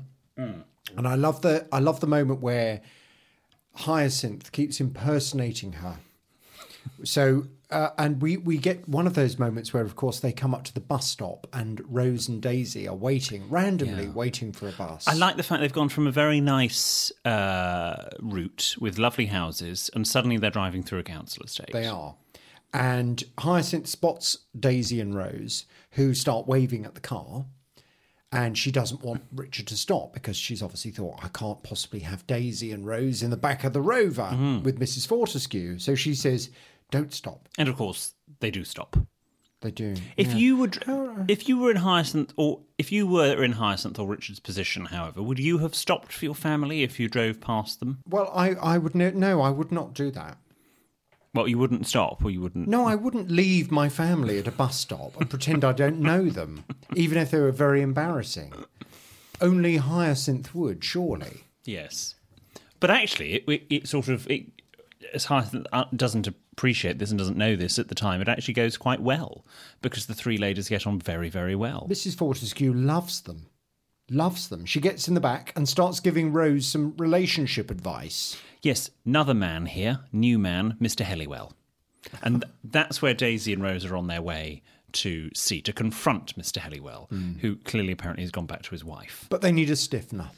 And 0.97 1.09
I 1.09 1.15
love 1.15 1.43
the 1.43 1.67
I 1.73 1.79
love 1.79 2.01
the 2.01 2.07
moment 2.07 2.41
where 2.41 2.81
Hyacinth 3.75 4.53
keeps 4.53 4.81
impersonating 4.81 5.75
her. 5.75 5.97
So, 7.03 7.47
uh, 7.71 7.91
and 7.99 8.21
we, 8.21 8.37
we 8.37 8.59
get 8.59 8.89
one 8.89 9.07
of 9.07 9.15
those 9.15 9.39
moments 9.39 9.73
where, 9.73 9.83
of 9.83 9.97
course, 9.97 10.21
they 10.21 10.33
come 10.33 10.55
up 10.55 10.65
to 10.65 10.75
the 10.75 10.81
bus 10.81 11.09
stop 11.09 11.47
and 11.53 11.83
Rose 11.89 12.29
and 12.29 12.41
Daisy 12.43 12.87
are 12.87 12.95
waiting, 12.95 13.49
randomly 13.49 14.09
waiting 14.09 14.53
for 14.53 14.69
a 14.69 14.73
bus. 14.73 15.09
I 15.09 15.15
like 15.15 15.37
the 15.37 15.43
fact 15.43 15.61
they've 15.61 15.73
gone 15.73 15.89
from 15.89 16.07
a 16.07 16.13
very 16.13 16.41
nice 16.41 17.11
uh, 17.25 18.11
route 18.21 18.77
with 18.79 18.99
lovely 18.99 19.27
houses, 19.27 19.91
and 19.95 20.07
suddenly 20.07 20.37
they're 20.37 20.51
driving 20.51 20.83
through 20.83 21.01
a 21.01 21.05
council 21.05 21.43
estate. 21.43 21.73
They 21.73 21.87
are. 21.87 22.15
And 22.73 23.25
Hyacinth 23.39 23.87
spots 23.87 24.39
Daisy 24.59 25.01
and 25.01 25.15
Rose, 25.15 25.65
who 25.95 26.15
start 26.15 26.47
waving 26.47 26.85
at 26.85 26.95
the 26.95 27.01
car. 27.01 27.47
And 28.33 28.59
she 28.59 28.73
doesn't 28.73 29.03
want 29.05 29.23
Richard 29.33 29.69
to 29.69 29.77
stop 29.77 30.13
because 30.13 30.37
she's 30.37 30.61
obviously 30.63 30.91
thought, 30.91 31.21
I 31.23 31.29
can't 31.29 31.63
possibly 31.63 32.01
have 32.01 32.27
Daisy 32.27 32.73
and 32.73 32.85
Rose 32.85 33.23
in 33.23 33.31
the 33.31 33.37
back 33.37 33.63
of 33.63 33.73
the 33.73 33.81
rover 33.81 34.23
Mm-hmm. 34.33 34.65
with 34.65 34.81
Mrs. 34.81 35.07
Fortescue. 35.07 35.79
So 35.79 35.95
she 35.95 36.15
says, 36.17 36.51
Don't 36.91 37.13
stop. 37.13 37.49
And 37.59 37.69
of 37.69 37.77
course, 37.77 38.15
they 38.41 38.51
do 38.51 38.65
stop. 38.65 38.97
They 39.61 39.71
do. 39.71 39.95
If 40.17 40.29
yeah. 40.33 40.37
you 40.37 40.57
would, 40.57 40.83
if 41.29 41.49
you 41.49 41.59
were 41.59 41.71
in 41.71 41.77
Hyacinth, 41.79 42.35
or 42.37 42.61
if 42.77 42.91
you 42.93 43.07
were 43.07 43.43
in 43.43 43.53
Hyacinth 43.53 43.99
or 43.99 44.07
Richard's 44.07 44.41
position, 44.41 44.87
however, 44.87 45.23
would 45.23 45.39
you 45.39 45.59
have 45.59 45.75
stopped 45.75 46.13
for 46.13 46.25
your 46.25 46.35
family 46.35 46.83
if 46.83 46.99
you 47.01 47.09
drove 47.09 47.41
past 47.41 47.79
them? 47.81 48.01
Well, 48.07 48.31
I, 48.35 48.51
I 48.55 48.77
would 48.79 48.95
no, 48.95 49.11
no, 49.11 49.41
I 49.41 49.51
would 49.51 49.71
not 49.73 49.95
do 49.95 50.11
that. 50.11 50.37
Well, 51.35 51.49
you 51.49 51.59
wouldn't 51.59 51.87
stop, 51.87 52.25
or 52.25 52.31
you 52.31 52.41
wouldn't. 52.41 52.69
No, 52.69 52.87
I 52.87 52.95
wouldn't 52.95 53.31
leave 53.31 53.71
my 53.71 53.89
family 53.89 54.39
at 54.39 54.47
a 54.47 54.53
bus 54.53 54.79
stop 54.79 55.21
and 55.21 55.29
pretend 55.29 55.65
I 55.65 55.73
don't 55.73 55.99
know 55.99 56.31
them, 56.31 56.65
even 56.95 57.19
if 57.19 57.31
they 57.31 57.41
were 57.41 57.51
very 57.51 57.83
embarrassing. 57.83 58.53
Only 59.41 59.79
Hyacinth 59.79 60.55
would, 60.55 60.85
surely. 60.85 61.45
Yes, 61.65 62.15
but 62.79 62.91
actually, 62.91 63.35
it, 63.35 63.45
it, 63.49 63.63
it 63.69 63.89
sort 63.89 64.09
of 64.09 64.31
it, 64.31 64.47
as 65.13 65.25
Hyacinth 65.25 65.67
uh, 65.73 65.85
doesn't 65.97 66.29
appreciate 66.29 66.99
this 66.99 67.11
and 67.11 67.19
doesn't 67.19 67.37
know 67.37 67.57
this 67.57 67.79
at 67.79 67.89
the 67.89 67.95
time. 67.95 68.21
It 68.21 68.29
actually 68.29 68.55
goes 68.55 68.77
quite 68.77 69.01
well 69.01 69.45
because 69.83 70.07
the 70.07 70.15
three 70.15 70.39
ladies 70.39 70.69
get 70.69 70.87
on 70.87 71.01
very, 71.01 71.29
very 71.29 71.57
well. 71.57 71.87
Mrs. 71.91 72.17
Fortescue 72.17 72.73
loves 72.73 73.23
them. 73.23 73.47
Loves 74.11 74.49
them. 74.49 74.67
She 74.67 74.81
gets 74.81 75.09
in 75.09 75.15
the 75.15 75.21
back 75.21 75.53
and 75.57 75.69
starts 75.69 75.99
giving 75.99 76.33
Rose 76.33 76.67
some 76.67 76.95
relationship 76.97 77.71
advice. 77.71 78.37
Yes, 78.65 78.91
another 79.05 79.35
man 79.35 79.67
here, 79.67 80.01
new 80.11 80.39
man, 80.39 80.79
Mr. 80.81 81.05
Helliwell. 81.05 81.53
And 82.23 82.47
that's 82.65 83.03
where 83.03 83.13
Daisy 83.13 83.53
and 83.53 83.63
Rose 83.63 83.85
are 83.85 83.95
on 83.95 84.07
their 84.07 84.23
way 84.23 84.63
to 84.93 85.29
see, 85.35 85.61
to 85.61 85.73
confront 85.73 86.35
Mr. 86.39 86.59
Helliwell, 86.59 87.11
hmm. 87.11 87.33
who 87.41 87.57
clearly 87.57 87.93
apparently 87.93 88.23
has 88.23 88.31
gone 88.31 88.47
back 88.47 88.63
to 88.63 88.71
his 88.71 88.83
wife. 88.83 89.27
But 89.29 89.43
they 89.43 89.53
need 89.53 89.69
a 89.69 89.77
stiffener. 89.77 90.31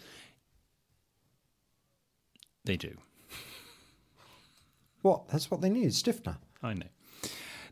They 2.65 2.77
do. 2.77 2.97
What? 5.03 5.29
That's 5.29 5.49
what 5.49 5.61
they 5.61 5.71
need, 5.71 5.95
stiffener. 5.95 6.39
I 6.65 6.75
know. 6.75 6.87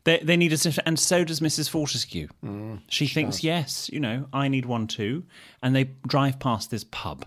They, 0.05 0.19
they 0.19 0.37
need 0.37 0.53
a 0.53 0.57
stiffener, 0.57 0.85
and 0.87 1.01
so 1.01 1.25
does 1.25 1.41
Mrs. 1.41 1.69
Fortescue. 1.69 2.29
Hmm. 2.43 2.77
she 2.87 3.09
thinks, 3.09 3.43
yes, 3.43 3.91
you 3.93 3.99
know, 3.99 4.29
I 4.33 4.47
need 4.47 4.67
one 4.67 4.87
too. 4.87 5.25
And 5.65 5.75
they 5.75 5.91
drive 6.07 6.39
past 6.39 6.71
this 6.71 6.85
pub, 6.85 7.27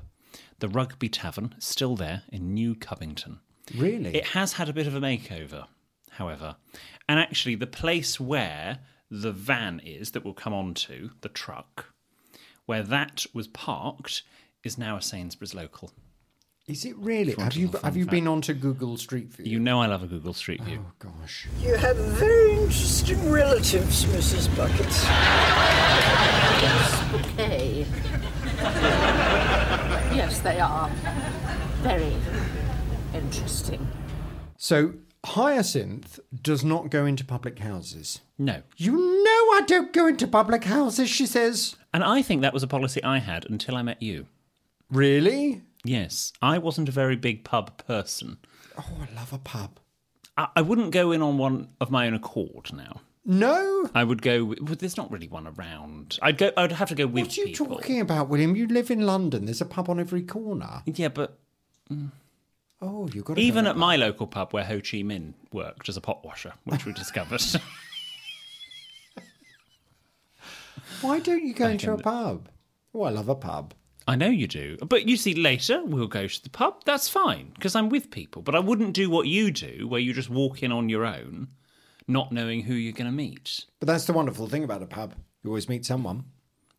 the 0.59 0.67
Rugby 0.67 1.09
Tavern, 1.09 1.55
still 1.59 1.95
there 1.95 2.23
in 2.29 2.53
New 2.53 2.75
Covington. 2.75 3.39
Really? 3.75 4.15
It 4.15 4.27
has 4.27 4.53
had 4.53 4.69
a 4.69 4.73
bit 4.73 4.87
of 4.87 4.95
a 4.95 4.99
makeover, 5.01 5.67
however. 6.11 6.55
And 7.07 7.19
actually, 7.19 7.55
the 7.55 7.67
place 7.67 8.19
where 8.19 8.79
the 9.09 9.31
van 9.31 9.79
is 9.83 10.11
that 10.11 10.23
we'll 10.25 10.33
come 10.33 10.53
on 10.53 10.73
to, 10.73 11.11
the 11.21 11.29
truck, 11.29 11.93
where 12.65 12.83
that 12.83 13.25
was 13.33 13.47
parked, 13.47 14.23
is 14.63 14.77
now 14.77 14.97
a 14.97 15.01
Sainsbury's 15.01 15.53
local. 15.53 15.91
Is 16.67 16.83
it 16.83 16.97
really? 16.97 17.31
If 17.31 17.37
you 17.37 17.37
want 17.37 17.53
Have 17.53 17.57
you 17.61 17.79
have 17.81 17.95
you 17.95 18.03
fact. 18.03 18.11
been 18.11 18.27
onto 18.27 18.53
Google 18.53 18.97
Street 18.97 19.27
View? 19.33 19.45
You 19.45 19.59
know 19.59 19.79
I 19.81 19.85
love 19.85 20.03
a 20.03 20.07
Google 20.07 20.33
Street 20.33 20.61
View. 20.63 20.83
Oh 20.85 20.91
gosh. 20.99 21.47
You 21.61 21.75
have 21.75 21.95
very 21.95 22.51
interesting 22.51 23.29
relatives, 23.31 24.03
Mrs. 24.05 24.53
Buckets. 24.57 25.05
Bouquet. 27.11 27.85
Yes, 30.15 30.39
they 30.39 30.59
are. 30.59 30.89
Very 31.81 32.15
interesting. 33.13 33.87
So 34.57 34.93
Hyacinth 35.25 36.19
does 36.41 36.63
not 36.63 36.89
go 36.89 37.05
into 37.05 37.25
public 37.25 37.59
houses. 37.59 38.21
No. 38.37 38.63
You 38.77 38.91
know 38.91 39.57
I 39.57 39.63
don't 39.67 39.93
go 39.93 40.07
into 40.07 40.27
public 40.27 40.63
houses, 40.63 41.09
she 41.09 41.25
says. 41.25 41.75
And 41.93 42.03
I 42.03 42.21
think 42.21 42.41
that 42.41 42.53
was 42.53 42.63
a 42.63 42.67
policy 42.67 43.03
I 43.03 43.19
had 43.19 43.45
until 43.49 43.75
I 43.75 43.81
met 43.81 44.01
you. 44.01 44.27
Really? 44.89 45.63
Yes, 45.83 46.33
I 46.41 46.57
wasn't 46.57 46.89
a 46.89 46.93
very 46.93 47.15
big 47.15 47.43
pub 47.43 47.77
person. 47.85 48.37
Oh, 48.77 48.85
I 49.01 49.15
love 49.15 49.33
a 49.33 49.37
pub. 49.37 49.79
I, 50.37 50.47
I 50.55 50.61
wouldn't 50.61 50.91
go 50.91 51.11
in 51.11 51.21
on 51.21 51.37
one 51.37 51.69
of 51.81 51.91
my 51.91 52.07
own 52.07 52.13
accord 52.13 52.71
now. 52.73 53.01
No? 53.29 53.89
I 53.93 54.05
would 54.05 54.21
go. 54.21 54.45
With, 54.45 54.61
well, 54.61 54.75
there's 54.79 54.95
not 54.95 55.11
really 55.11 55.27
one 55.27 55.47
around. 55.47 56.17
I'd 56.21 56.37
go. 56.37 56.51
I'd 56.55 56.71
have 56.71 56.87
to 56.89 56.95
go 56.95 57.05
with 57.07 57.25
What 57.25 57.37
are 57.37 57.41
you 57.41 57.47
people. 57.47 57.67
talking 57.75 57.99
about, 57.99 58.29
William? 58.29 58.55
You 58.55 58.67
live 58.67 58.89
in 58.89 59.01
London. 59.01 59.43
There's 59.45 59.59
a 59.59 59.65
pub 59.65 59.89
on 59.89 59.99
every 59.99 60.21
corner. 60.23 60.81
Yeah, 60.85 61.09
but 61.09 61.37
mm. 61.91 62.09
Oh, 62.81 63.09
you've 63.13 63.25
got 63.25 63.35
to 63.35 63.41
even 63.41 63.67
at 63.67 63.75
my 63.75 63.97
local 63.97 64.27
pub 64.27 64.53
where 64.53 64.63
Ho 64.63 64.75
Chi 64.75 65.03
Minh 65.03 65.33
worked 65.51 65.89
as 65.89 65.97
a 65.97 66.01
pot 66.01 66.23
washer, 66.23 66.53
which 66.63 66.85
we 66.85 66.93
discovered. 66.93 67.41
Why 71.01 71.19
don't 71.19 71.43
you 71.45 71.53
go 71.53 71.65
Back 71.65 71.71
into 71.73 71.87
in 71.87 71.93
a 71.93 71.97
the- 71.97 72.03
pub? 72.03 72.49
Oh, 72.93 73.01
I 73.03 73.09
love 73.09 73.29
a 73.29 73.35
pub. 73.35 73.73
I 74.07 74.15
know 74.15 74.29
you 74.29 74.47
do, 74.47 74.77
but 74.77 75.05
you 75.09 75.17
see, 75.17 75.33
later 75.35 75.83
we'll 75.83 76.07
go 76.07 76.27
to 76.27 76.43
the 76.43 76.49
pub. 76.49 76.85
That's 76.85 77.09
fine 77.09 77.51
because 77.55 77.75
I'm 77.75 77.89
with 77.89 78.09
people. 78.09 78.41
But 78.41 78.55
I 78.55 78.59
wouldn't 78.59 78.93
do 78.93 79.09
what 79.09 79.27
you 79.27 79.51
do, 79.51 79.85
where 79.85 79.99
you 79.99 80.13
just 80.13 80.29
walk 80.29 80.63
in 80.63 80.71
on 80.71 80.87
your 80.87 81.05
own, 81.05 81.49
not 82.07 82.31
knowing 82.31 82.63
who 82.63 82.73
you're 82.73 82.93
going 82.93 83.09
to 83.09 83.11
meet. 83.11 83.65
But 83.79 83.87
that's 83.87 84.05
the 84.05 84.13
wonderful 84.13 84.47
thing 84.47 84.63
about 84.63 84.83
a 84.83 84.87
pub. 84.87 85.15
You 85.43 85.49
always 85.49 85.69
meet 85.69 85.85
someone. 85.85 86.25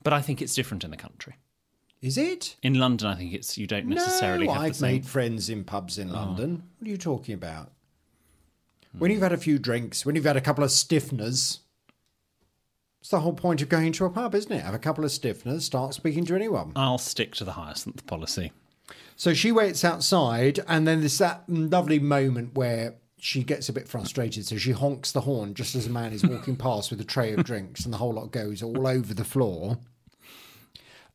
But 0.02 0.12
I 0.12 0.20
think 0.20 0.40
it's 0.40 0.54
different 0.54 0.84
in 0.84 0.90
the 0.90 0.96
country. 0.96 1.36
Is 2.00 2.16
it? 2.16 2.56
In 2.62 2.74
London, 2.74 3.08
I 3.08 3.16
think 3.16 3.34
it's 3.34 3.58
you 3.58 3.66
don't 3.66 3.86
necessarily 3.86 4.46
no, 4.46 4.52
have 4.52 4.62
the 4.62 4.68
I've 4.68 4.76
same. 4.76 4.92
made 4.92 5.06
friends 5.06 5.50
in 5.50 5.64
pubs 5.64 5.98
in 5.98 6.12
London. 6.12 6.62
Oh. 6.62 6.68
What 6.78 6.86
are 6.86 6.90
you 6.90 6.96
talking 6.96 7.34
about? 7.34 7.72
Hmm. 8.92 8.98
When 9.00 9.10
you've 9.10 9.22
had 9.22 9.32
a 9.32 9.36
few 9.36 9.58
drinks, 9.58 10.06
when 10.06 10.14
you've 10.14 10.24
had 10.24 10.36
a 10.36 10.40
couple 10.40 10.62
of 10.62 10.70
stiffeners, 10.70 11.58
it's 13.00 13.10
the 13.10 13.20
whole 13.20 13.32
point 13.32 13.62
of 13.62 13.68
going 13.68 13.92
to 13.92 14.04
a 14.04 14.10
pub, 14.10 14.34
isn't 14.34 14.52
it? 14.52 14.62
Have 14.62 14.74
a 14.74 14.78
couple 14.78 15.04
of 15.04 15.10
stiffeners, 15.10 15.62
start 15.62 15.94
speaking 15.94 16.24
to 16.26 16.36
anyone. 16.36 16.72
I'll 16.76 16.98
stick 16.98 17.34
to 17.36 17.44
the 17.44 17.52
hyacinth 17.52 18.06
policy. 18.06 18.52
So 19.16 19.34
she 19.34 19.50
waits 19.50 19.84
outside, 19.84 20.60
and 20.68 20.86
then 20.86 21.00
there's 21.00 21.18
that 21.18 21.44
lovely 21.48 21.98
moment 21.98 22.54
where 22.54 22.94
she 23.18 23.42
gets 23.42 23.68
a 23.68 23.72
bit 23.72 23.88
frustrated. 23.88 24.46
So 24.46 24.56
she 24.56 24.72
honks 24.72 25.12
the 25.12 25.20
horn 25.22 25.54
just 25.54 25.74
as 25.74 25.86
a 25.86 25.90
man 25.90 26.12
is 26.12 26.24
walking 26.24 26.56
past 26.66 26.90
with 26.90 27.00
a 27.00 27.04
tray 27.04 27.32
of 27.32 27.44
drinks, 27.44 27.84
and 27.84 27.92
the 27.92 27.98
whole 27.98 28.12
lot 28.14 28.32
goes 28.32 28.62
all 28.62 28.86
over 28.86 29.12
the 29.14 29.24
floor. 29.24 29.78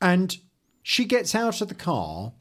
And 0.01 0.37
she 0.81 1.05
gets 1.05 1.33
out 1.33 1.61
of 1.61 1.69
the 1.69 1.75
car 1.75 2.33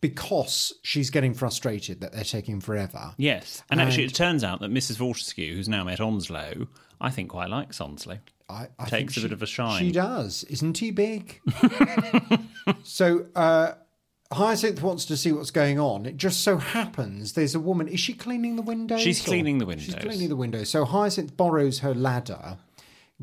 because 0.00 0.72
she's 0.82 1.10
getting 1.10 1.34
frustrated 1.34 2.00
that 2.00 2.12
they're 2.12 2.24
taking 2.24 2.60
forever. 2.60 3.12
Yes, 3.18 3.62
and 3.70 3.80
actually, 3.80 4.04
it 4.04 4.14
turns 4.14 4.42
out 4.42 4.60
that 4.60 4.70
Mrs. 4.72 4.96
Fortescue, 4.96 5.54
who's 5.54 5.68
now 5.68 5.84
met 5.84 6.00
Onslow, 6.00 6.66
I 7.00 7.10
think 7.10 7.30
quite 7.30 7.50
likes 7.50 7.80
Onslow. 7.80 8.18
I, 8.48 8.68
I 8.78 8.84
Takes 8.86 8.90
think 8.90 9.10
a 9.10 9.12
she- 9.12 9.22
bit 9.22 9.32
of 9.32 9.42
a 9.42 9.46
shine. 9.46 9.78
She 9.80 9.92
does. 9.92 10.44
Isn't 10.44 10.78
he 10.78 10.90
big? 10.90 11.40
so 12.82 13.26
uh, 13.34 13.72
Hyacinth 14.32 14.80
wants 14.80 15.04
to 15.06 15.16
see 15.16 15.32
what's 15.32 15.50
going 15.50 15.78
on. 15.80 16.06
It 16.06 16.16
just 16.16 16.42
so 16.42 16.56
happens 16.58 17.32
there's 17.32 17.54
a 17.54 17.60
woman. 17.60 17.88
Is 17.88 17.98
she 18.00 18.12
cleaning 18.14 18.56
the 18.56 18.62
windows? 18.62 19.00
She's 19.00 19.20
cleaning 19.22 19.58
the 19.58 19.66
windows. 19.66 19.86
She's 19.86 19.94
cleaning 19.96 20.28
the 20.28 20.36
windows. 20.36 20.70
So 20.70 20.84
Hyacinth 20.84 21.36
borrows 21.36 21.80
her 21.80 21.94
ladder, 21.94 22.58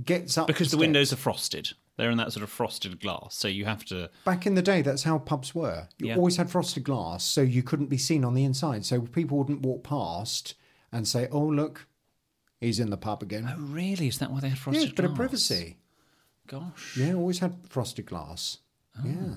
gets 0.03 0.37
up 0.37 0.47
Because 0.47 0.67
the 0.67 0.71
steps. 0.71 0.79
windows 0.81 1.13
are 1.13 1.17
frosted. 1.17 1.69
They're 1.95 2.11
in 2.11 2.17
that 2.17 2.31
sort 2.33 2.43
of 2.43 2.49
frosted 2.49 2.99
glass, 2.99 3.35
so 3.35 3.47
you 3.47 3.65
have 3.65 3.83
to. 3.85 4.09
Back 4.25 4.45
in 4.45 4.53
the 4.55 4.61
day, 4.61 4.81
that's 4.81 5.03
how 5.03 5.17
pubs 5.17 5.55
were. 5.55 5.87
You 5.97 6.07
Yeah. 6.07 6.15
always 6.17 6.35
had 6.35 6.49
frosted 6.51 6.83
glass, 6.83 7.23
so 7.23 7.41
you 7.41 7.63
couldn't 7.63 7.87
be 7.87 7.97
seen 7.97 8.23
on 8.25 8.33
the 8.35 8.43
inside. 8.43 8.85
So 8.85 9.01
people 9.01 9.37
wouldn't 9.39 9.61
walk 9.61 9.83
past 9.83 10.53
and 10.91 11.07
say, 11.07 11.27
"Oh, 11.31 11.45
look, 11.47 11.87
he's 12.61 12.79
in 12.79 12.89
the 12.91 12.97
pub 12.97 13.23
again." 13.23 13.49
Oh, 13.51 13.59
really? 13.59 14.07
Is 14.09 14.19
that 14.19 14.31
why 14.31 14.41
they 14.41 14.49
had 14.49 14.59
frosted 14.59 14.83
it's 14.83 14.91
a 14.91 14.95
bit 14.95 15.05
of 15.05 15.15
privacy. 15.15 15.77
Gosh. 16.47 16.97
Yeah, 16.97 17.13
always 17.15 17.39
had 17.39 17.55
frosted 17.69 18.05
glass. 18.05 18.59
Oh. 18.99 19.03
Yeah. 19.07 19.35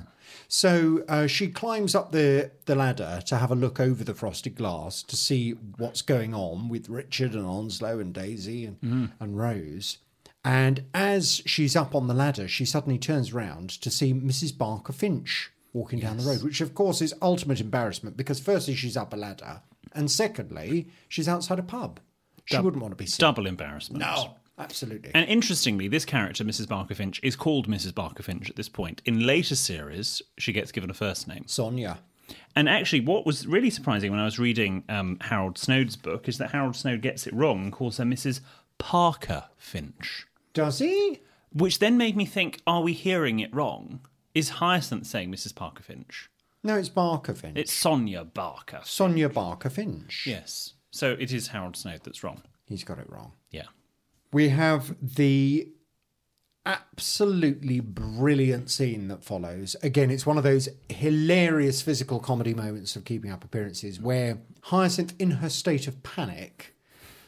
So 0.48 1.04
uh, 1.08 1.26
she 1.26 1.48
climbs 1.48 1.94
up 1.94 2.12
the, 2.12 2.50
the 2.66 2.74
ladder 2.74 3.22
to 3.26 3.36
have 3.36 3.50
a 3.50 3.54
look 3.54 3.78
over 3.80 4.02
the 4.04 4.14
frosted 4.14 4.54
glass 4.56 5.02
to 5.04 5.16
see 5.16 5.52
what's 5.78 6.02
going 6.02 6.34
on 6.34 6.68
with 6.68 6.88
Richard 6.88 7.34
and 7.34 7.46
Onslow 7.46 7.98
and 7.98 8.12
Daisy 8.12 8.64
and, 8.66 8.80
Mm. 8.80 9.10
and 9.20 9.38
Rose. 9.38 9.98
And 10.44 10.84
as 10.94 11.42
she's 11.44 11.76
up 11.76 11.94
on 11.94 12.06
the 12.06 12.14
ladder, 12.14 12.48
she 12.48 12.64
suddenly 12.64 12.98
turns 12.98 13.32
round 13.34 13.68
to 13.82 13.90
see 13.90 14.14
Mrs. 14.14 14.56
Barker 14.56 14.92
Finch 14.92 15.50
walking 15.72 16.00
down 16.00 16.16
the 16.16 16.24
road, 16.24 16.42
which 16.42 16.60
of 16.60 16.74
course 16.74 17.00
is 17.02 17.14
ultimate 17.22 17.60
embarrassment 17.60 18.16
because 18.16 18.40
firstly 18.40 18.74
she's 18.74 18.96
up 18.96 19.12
a 19.12 19.16
ladder, 19.16 19.60
and 19.92 20.10
secondly 20.10 20.88
she's 21.08 21.28
outside 21.28 21.58
a 21.58 21.62
pub. 21.62 22.00
She 22.46 22.56
Dou- 22.56 22.62
wouldn't 22.62 22.82
want 22.82 22.92
to 22.92 22.96
be 22.96 23.06
seen. 23.06 23.18
Double 23.20 23.46
embarrassment. 23.46 24.00
No, 24.00 24.34
absolutely. 24.60 25.10
And 25.14 25.28
interestingly, 25.28 25.88
this 25.88 26.04
character, 26.04 26.44
Mrs. 26.44 26.68
Barker 26.68 26.94
Finch, 26.94 27.20
is 27.22 27.36
called 27.36 27.68
Mrs. 27.68 27.94
Barker 27.94 28.22
Finch 28.22 28.48
at 28.50 28.56
this 28.56 28.68
point. 28.68 29.02
In 29.04 29.26
later 29.26 29.56
series, 29.56 30.22
she 30.38 30.52
gets 30.52 30.72
given 30.72 30.90
a 30.90 30.94
first 30.94 31.26
name. 31.26 31.44
Sonia. 31.46 31.98
And 32.54 32.68
actually, 32.68 33.00
what 33.00 33.26
was 33.26 33.46
really 33.46 33.70
surprising 33.70 34.10
when 34.10 34.20
I 34.20 34.24
was 34.24 34.38
reading 34.38 34.84
um, 34.88 35.18
Harold 35.20 35.58
Snoad's 35.58 35.96
book 35.96 36.28
is 36.28 36.38
that 36.38 36.50
Harold 36.50 36.76
Snoad 36.76 37.02
gets 37.02 37.26
it 37.26 37.34
wrong 37.34 37.64
and 37.64 37.72
calls 37.72 37.96
her 37.98 38.04
Mrs. 38.04 38.40
Parker 38.78 39.44
Finch. 39.56 40.26
Does 40.52 40.78
he? 40.78 41.20
Which 41.52 41.78
then 41.78 41.96
made 41.96 42.16
me 42.16 42.24
think, 42.24 42.60
are 42.66 42.82
we 42.82 42.92
hearing 42.92 43.40
it 43.40 43.54
wrong? 43.54 44.00
Is 44.34 44.50
Hyacinth 44.50 45.06
saying 45.06 45.32
Mrs. 45.32 45.54
Parker 45.54 45.82
Finch? 45.82 46.30
No, 46.62 46.76
it's 46.76 46.88
Barker 46.88 47.34
Finch. 47.34 47.56
It's 47.56 47.72
Sonia 47.72 48.24
Barker. 48.24 48.80
Sonia 48.84 49.28
Barker 49.28 49.70
Finch. 49.70 50.26
Yes. 50.26 50.74
So 50.90 51.16
it 51.18 51.32
is 51.32 51.48
Harold 51.48 51.76
Snoad 51.76 52.02
that's 52.04 52.22
wrong. 52.22 52.42
He's 52.66 52.84
got 52.84 52.98
it 52.98 53.10
wrong. 53.10 53.32
Yeah. 53.50 53.66
We 54.32 54.50
have 54.50 54.96
the 55.02 55.72
absolutely 56.66 57.80
brilliant 57.80 58.70
scene 58.70 59.08
that 59.08 59.24
follows. 59.24 59.76
Again, 59.82 60.10
it's 60.10 60.26
one 60.26 60.36
of 60.36 60.44
those 60.44 60.68
hilarious 60.88 61.82
physical 61.82 62.20
comedy 62.20 62.54
moments 62.54 62.96
of 62.96 63.04
keeping 63.04 63.30
up 63.30 63.44
appearances 63.44 64.00
where 64.00 64.38
Hyacinth, 64.64 65.14
in 65.18 65.32
her 65.32 65.48
state 65.48 65.88
of 65.88 66.02
panic, 66.02 66.74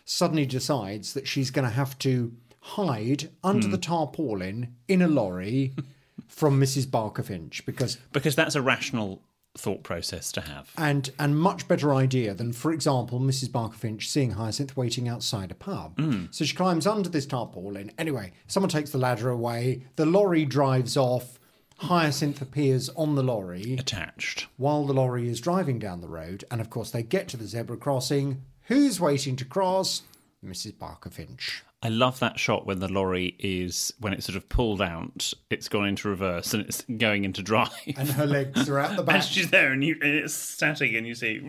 suddenly 0.05 0.47
decides 0.47 1.15
that 1.15 1.27
she's 1.27 1.51
going 1.51 1.67
to 1.67 1.75
have 1.75 1.99
to 2.01 2.33
hide 2.61 3.31
under 3.43 3.67
hmm. 3.67 3.73
the 3.73 3.79
tarpaulin 3.79 4.75
in 4.87 5.03
a 5.03 5.09
lorry 5.09 5.73
from 6.29 6.61
Mrs. 6.61 6.91
Barker 6.91 7.23
Finch 7.23 7.65
because 7.67 7.99
Because 8.13 8.37
that's 8.37 8.55
a 8.55 8.63
rational 8.63 9.23
thought 9.55 9.83
process 9.83 10.33
to 10.33 10.41
have. 10.41 10.71
and 10.79 11.11
and 11.19 11.39
much 11.39 11.69
better 11.69 11.95
idea 11.95 12.33
than, 12.35 12.53
for 12.53 12.73
example, 12.73 13.21
Mrs. 13.21 13.53
Barker 13.53 13.77
Finch 13.77 14.09
seeing 14.09 14.33
Hyacinth 14.33 14.77
waiting 14.77 15.09
outside 15.09 15.51
a 15.51 15.55
pub. 15.55 15.99
Hmm. 16.01 16.25
So 16.31 16.45
she 16.45 16.57
climbs 16.57 16.87
under 16.87 17.09
this 17.09 17.27
tarpaulin. 17.27 17.93
Anyway, 17.99 18.33
someone 18.47 18.71
takes 18.71 18.91
the 18.91 18.99
ladder 18.99 19.29
away. 19.29 19.85
The 19.97 20.07
lorry 20.07 20.45
drives 20.45 20.97
off. 20.97 21.39
Hyacinth 21.79 22.41
appears 22.41 22.89
on 22.91 23.17
the 23.17 23.23
lorry 23.25 23.75
Attached. 23.79 24.47
while 24.57 24.87
the 24.87 24.95
lorry 24.95 25.29
is 25.29 25.41
driving 25.41 25.79
down 25.81 26.01
the 26.01 26.09
road. 26.09 26.45
And 26.51 26.61
of 26.61 26.71
course, 26.71 26.91
they 26.93 27.03
get 27.03 27.27
to 27.29 27.37
the 27.37 27.47
zebra 27.47 27.77
crossing. 27.77 28.43
Who's 28.67 29.01
waiting 29.01 29.35
to 29.37 29.45
cross? 29.45 30.03
Mrs. 30.45 30.79
Barker 30.79 31.11
Finch. 31.11 31.63
I 31.83 31.89
love 31.89 32.21
that 32.21 32.39
shot 32.39 32.65
when 32.65 32.79
the 32.79 32.91
lorry 32.91 33.35
is, 33.39 33.93
when 33.99 34.13
it's 34.13 34.27
sort 34.27 34.37
of 34.37 34.49
pulled 34.49 34.81
out, 34.81 35.33
it's 35.51 35.69
gone 35.69 35.89
into 35.89 36.09
reverse 36.09 36.55
and 36.55 36.65
it's 36.65 36.85
going 36.97 37.25
into 37.25 37.43
drive. 37.43 37.73
And 37.97 38.09
her 38.11 38.27
legs 38.27 38.69
are 38.69 38.79
out 38.79 38.97
the 38.97 39.03
back. 39.05 39.17
And 39.17 39.25
she's 39.25 39.51
there 39.51 39.73
and, 39.73 39.83
you, 39.83 39.97
and 40.01 40.15
it's 40.15 40.35
static 40.35 40.95
and 40.95 41.07
you 41.07 41.15
see 41.15 41.43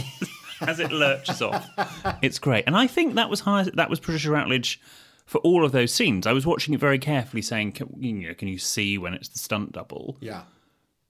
as 0.60 0.78
it 0.78 0.92
lurches 0.92 1.40
off. 1.40 1.66
It's 2.20 2.38
great. 2.38 2.64
And 2.66 2.76
I 2.76 2.86
think 2.86 3.14
that 3.14 3.30
was 3.30 3.40
high, 3.40 3.62
that 3.74 3.88
was 3.88 3.98
Patricia 3.98 4.30
Routledge 4.30 4.80
for 5.24 5.38
all 5.38 5.64
of 5.64 5.72
those 5.72 5.92
scenes. 5.92 6.26
I 6.26 6.32
was 6.32 6.46
watching 6.46 6.74
it 6.74 6.80
very 6.80 6.98
carefully 6.98 7.42
saying, 7.42 7.72
can, 7.72 7.94
you 7.98 8.12
know, 8.12 8.34
can 8.34 8.48
you 8.48 8.58
see 8.58 8.98
when 8.98 9.14
it's 9.14 9.28
the 9.28 9.38
stunt 9.38 9.72
double? 9.72 10.18
Yeah. 10.20 10.42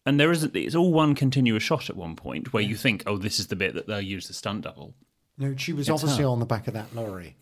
And 0.06 0.20
there 0.20 0.30
isn't, 0.30 0.54
it's 0.54 0.76
all 0.76 0.92
one 0.92 1.16
continuous 1.16 1.64
shot 1.64 1.90
at 1.90 1.96
one 1.96 2.14
point 2.14 2.52
where 2.52 2.62
you 2.62 2.76
think, 2.76 3.02
oh, 3.06 3.18
this 3.18 3.40
is 3.40 3.48
the 3.48 3.56
bit 3.56 3.74
that 3.74 3.88
they'll 3.88 4.00
use 4.00 4.28
the 4.28 4.34
stunt 4.34 4.62
double, 4.62 4.94
No, 5.38 5.54
she 5.56 5.72
was 5.72 5.88
It's 5.88 6.02
obviously 6.02 6.24
her. 6.24 6.30
on 6.30 6.40
the 6.40 6.46
back 6.46 6.66
of 6.66 6.74
that 6.74 6.94
lorry, 6.94 7.36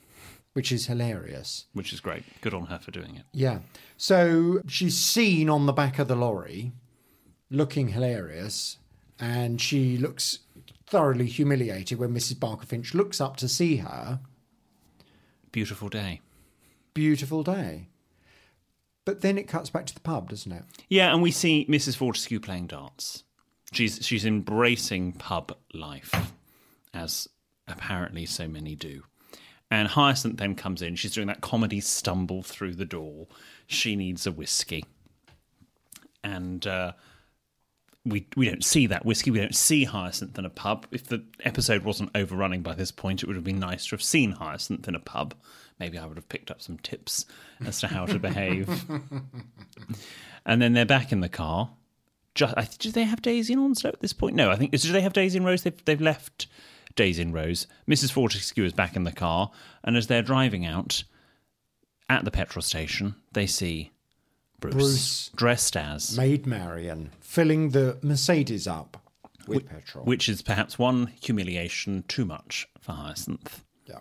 which 0.53 0.73
is 0.73 0.87
hilarious. 0.87 1.67
which 1.73 1.93
is 1.93 2.01
great. 2.01 2.25
Good 2.41 2.55
on 2.55 2.67
her 2.67 2.79
for 2.79 2.91
doing 2.91 3.17
it. 3.17 3.25
Yeah. 3.33 3.61
So 3.97 4.63
she's 4.67 4.99
seen 4.99 5.49
on 5.49 5.67
the 5.67 5.73
back 5.73 5.99
of 5.99 6.09
the 6.09 6.17
lorry 6.17 6.73
looking 7.51 7.89
hilarious, 7.89 8.79
and 9.21 9.61
she 9.61 9.97
looks 9.97 10.41
thoroughly 10.87 11.27
humiliated 11.27 11.99
when 11.99 12.13
Mrs. 12.13 12.39
Barker 12.41 12.67
Finch 12.67 12.95
looks 12.95 13.21
up 13.21 13.37
to 13.37 13.49
see 13.49 13.77
her. 13.77 14.21
Beautiful 15.53 15.89
day. 15.89 16.21
Beautiful 16.95 17.43
day. 17.43 17.89
But 19.05 19.21
then 19.21 19.39
it 19.39 19.47
cuts 19.49 19.71
back 19.71 19.87
to 19.87 19.95
the 19.95 20.01
pub, 20.01 20.31
doesn't 20.31 20.51
it? 20.51 20.65
Yeah, 20.89 21.13
and 21.13 21.23
we 21.23 21.31
see 21.31 21.67
Mrs. 21.69 21.95
Fortescue 21.97 22.41
playing 22.41 22.69
darts. 22.69 23.23
She's 23.73 24.05
she's 24.05 24.25
embracing 24.25 25.13
pub 25.13 25.57
life, 25.73 26.15
as 26.93 27.29
apparently 27.67 28.27
so 28.27 28.49
many 28.49 28.75
do. 28.75 29.03
And 29.71 29.89
Hyacinth 29.89 30.37
then 30.37 30.55
comes 30.55 30.83
in. 30.83 30.97
She's 30.97 31.15
doing 31.15 31.27
that 31.27 31.41
comedy 31.41 31.81
stumble 31.81 32.43
through 32.43 32.75
the 32.75 32.85
door. 32.85 33.27
She 33.67 33.97
needs 33.97 34.27
a 34.27 34.33
whiskey, 34.33 34.85
and 36.23 36.67
uh, 36.67 36.93
we 38.05 38.27
we 38.37 38.49
don't 38.49 38.65
see 38.65 38.87
that 38.87 39.05
whiskey. 39.05 39.31
We 39.31 39.41
don't 39.41 39.55
see 39.55 39.85
Hyacinth 39.85 40.39
in 40.39 40.45
a 40.45 40.51
pub. 40.51 40.87
If 40.91 41.07
the 41.07 41.25
episode 41.41 41.83
wasn't 41.83 42.11
overrunning 42.15 42.63
by 42.63 42.75
this 42.75 42.93
point, 42.93 43.23
it 43.23 43.27
would 43.27 43.37
have 43.37 43.45
been 43.45 43.59
nice 43.59 43.87
to 43.87 43.91
have 43.93 44.03
seen 44.03 44.33
Hyacinth 44.33 44.87
in 44.87 44.95
a 44.95 45.01
pub. 45.01 45.35
Maybe 45.81 45.99
I 45.99 46.07
would 46.07 46.17
have 46.17 46.29
picked 46.29 46.51
up 46.51 46.63
some 46.63 46.79
tips 46.79 47.27
as 47.67 47.81
to 47.81 47.89
how 47.89 48.07
to 48.07 48.19
behave. 48.19 48.69
and 50.47 50.63
then 50.63 50.73
they're 50.73 50.87
back 50.87 51.11
in 51.11 51.21
the 51.21 51.29
car. 51.29 51.71
Just, 52.35 52.55
I, 52.57 52.69
do 52.79 52.93
they 52.93 53.05
have 53.05 53.23
Daisy 53.23 53.55
and 53.55 53.63
Onslow 53.63 53.91
at 53.91 54.01
this 54.01 54.13
point? 54.13 54.37
No, 54.37 54.51
I 54.51 54.57
think. 54.57 54.73
Do 54.73 54.93
they 54.93 55.01
have 55.01 55.13
Daisy 55.13 55.39
and 55.39 55.47
Rose? 55.47 55.63
They've, 55.63 55.85
they've 55.85 56.01
left 56.01 56.47
Daisy 56.97 57.23
in 57.23 57.33
Rose. 57.33 57.67
Mrs. 57.89 58.13
Fortescue 58.13 58.65
is 58.65 58.73
back 58.73 58.97
in 58.97 59.05
the 59.05 59.13
car. 59.13 59.51
And 59.83 59.97
as 59.97 60.07
they're 60.07 60.23
driving 60.23 60.65
out 60.65 61.05
at 62.09 62.25
the 62.25 62.31
petrol 62.31 62.63
station, 62.63 63.15
they 63.33 63.47
see 63.47 63.91
Bruce, 64.61 64.75
Bruce. 64.75 65.31
dressed 65.35 65.77
as. 65.77 66.17
Maid 66.17 66.47
Marian 66.47 67.11
filling 67.21 67.71
the 67.71 67.99
Mercedes 68.03 68.67
up 68.67 68.97
with 69.47 69.69
petrol. 69.69 70.05
Which 70.05 70.29
is 70.29 70.41
perhaps 70.43 70.79
one 70.79 71.09
humiliation 71.21 72.05
too 72.09 72.25
much 72.25 72.69
for 72.81 72.93
Hyacinth. 72.93 73.63
Yeah. 73.87 73.99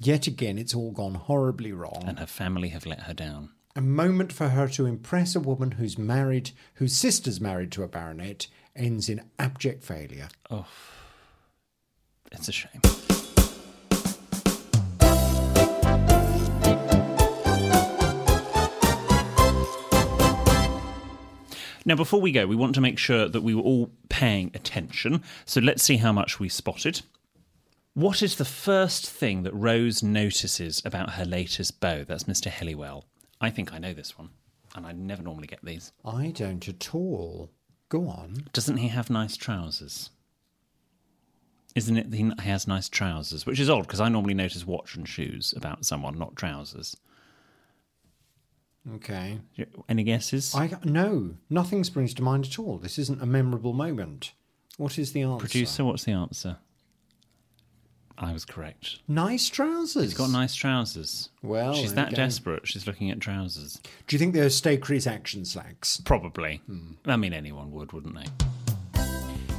Yet 0.00 0.26
again, 0.26 0.58
it's 0.58 0.74
all 0.74 0.92
gone 0.92 1.14
horribly 1.14 1.72
wrong. 1.72 2.04
And 2.06 2.18
her 2.18 2.26
family 2.26 2.68
have 2.68 2.86
let 2.86 3.00
her 3.00 3.14
down. 3.14 3.50
a 3.74 3.80
moment 3.82 4.32
for 4.32 4.48
her 4.50 4.66
to 4.68 4.86
impress 4.86 5.36
a 5.36 5.40
woman 5.40 5.72
who's 5.72 5.98
married, 5.98 6.52
whose 6.74 6.94
sister's 6.96 7.40
married 7.42 7.70
to 7.72 7.82
a 7.82 7.88
baronet, 7.88 8.46
ends 8.74 9.08
in 9.10 9.20
abject 9.38 9.84
failure. 9.84 10.28
Oh, 10.50 10.66
it's 12.32 12.48
a 12.48 12.52
shame. 12.52 12.80
Now, 21.86 21.94
before 21.94 22.20
we 22.20 22.32
go, 22.32 22.48
we 22.48 22.56
want 22.56 22.74
to 22.74 22.80
make 22.80 22.98
sure 22.98 23.28
that 23.28 23.42
we 23.42 23.54
were 23.54 23.62
all 23.62 23.92
paying 24.08 24.50
attention. 24.54 25.22
So 25.44 25.60
let's 25.60 25.84
see 25.84 25.98
how 25.98 26.12
much 26.12 26.40
we 26.40 26.48
spotted. 26.48 27.02
What 27.94 28.22
is 28.22 28.36
the 28.36 28.44
first 28.44 29.08
thing 29.08 29.44
that 29.44 29.54
Rose 29.54 30.02
notices 30.02 30.82
about 30.84 31.10
her 31.10 31.24
latest 31.24 31.80
beau? 31.80 32.02
That's 32.02 32.24
Mr. 32.24 32.50
Helliwell. 32.50 33.04
I 33.40 33.50
think 33.50 33.72
I 33.72 33.78
know 33.78 33.94
this 33.94 34.18
one, 34.18 34.30
and 34.74 34.84
I 34.84 34.92
never 34.92 35.22
normally 35.22 35.46
get 35.46 35.64
these. 35.64 35.92
I 36.04 36.32
don't 36.32 36.68
at 36.68 36.92
all. 36.92 37.52
Go 37.88 38.08
on. 38.08 38.48
Doesn't 38.52 38.78
he 38.78 38.88
have 38.88 39.08
nice 39.08 39.36
trousers? 39.36 40.10
Isn't 41.76 41.98
it 41.98 42.10
that 42.10 42.16
he 42.16 42.48
has 42.48 42.66
nice 42.66 42.88
trousers? 42.88 43.44
Which 43.44 43.60
is 43.60 43.68
odd 43.68 43.82
because 43.82 44.00
I 44.00 44.08
normally 44.08 44.32
notice 44.32 44.66
watch 44.66 44.96
and 44.96 45.06
shoes 45.06 45.52
about 45.54 45.84
someone, 45.84 46.18
not 46.18 46.34
trousers. 46.34 46.96
Okay. 48.94 49.40
Any 49.86 50.02
guesses? 50.02 50.54
I 50.54 50.70
no, 50.84 51.34
nothing 51.50 51.84
springs 51.84 52.14
to 52.14 52.22
mind 52.22 52.46
at 52.46 52.58
all. 52.58 52.78
This 52.78 52.98
isn't 52.98 53.20
a 53.20 53.26
memorable 53.26 53.74
moment. 53.74 54.32
What 54.78 54.98
is 54.98 55.12
the 55.12 55.22
answer? 55.22 55.40
Producer, 55.40 55.84
what's 55.84 56.04
the 56.04 56.12
answer? 56.12 56.56
I 58.16 58.32
was 58.32 58.46
correct. 58.46 59.00
Nice 59.06 59.50
trousers. 59.50 60.04
He's 60.04 60.14
got 60.14 60.30
nice 60.30 60.54
trousers. 60.54 61.28
Well, 61.42 61.74
she's 61.74 61.92
that 61.92 62.14
desperate. 62.14 62.66
She's 62.66 62.86
looking 62.86 63.10
at 63.10 63.20
trousers. 63.20 63.78
Do 64.06 64.16
you 64.16 64.18
think 64.18 64.32
they're 64.32 64.48
Stacre's 64.48 65.06
action 65.06 65.44
slacks? 65.44 66.00
Probably. 66.02 66.62
Hmm. 66.66 66.92
I 67.04 67.16
mean, 67.16 67.34
anyone 67.34 67.72
would, 67.72 67.92
wouldn't 67.92 68.14
they? 68.14 68.46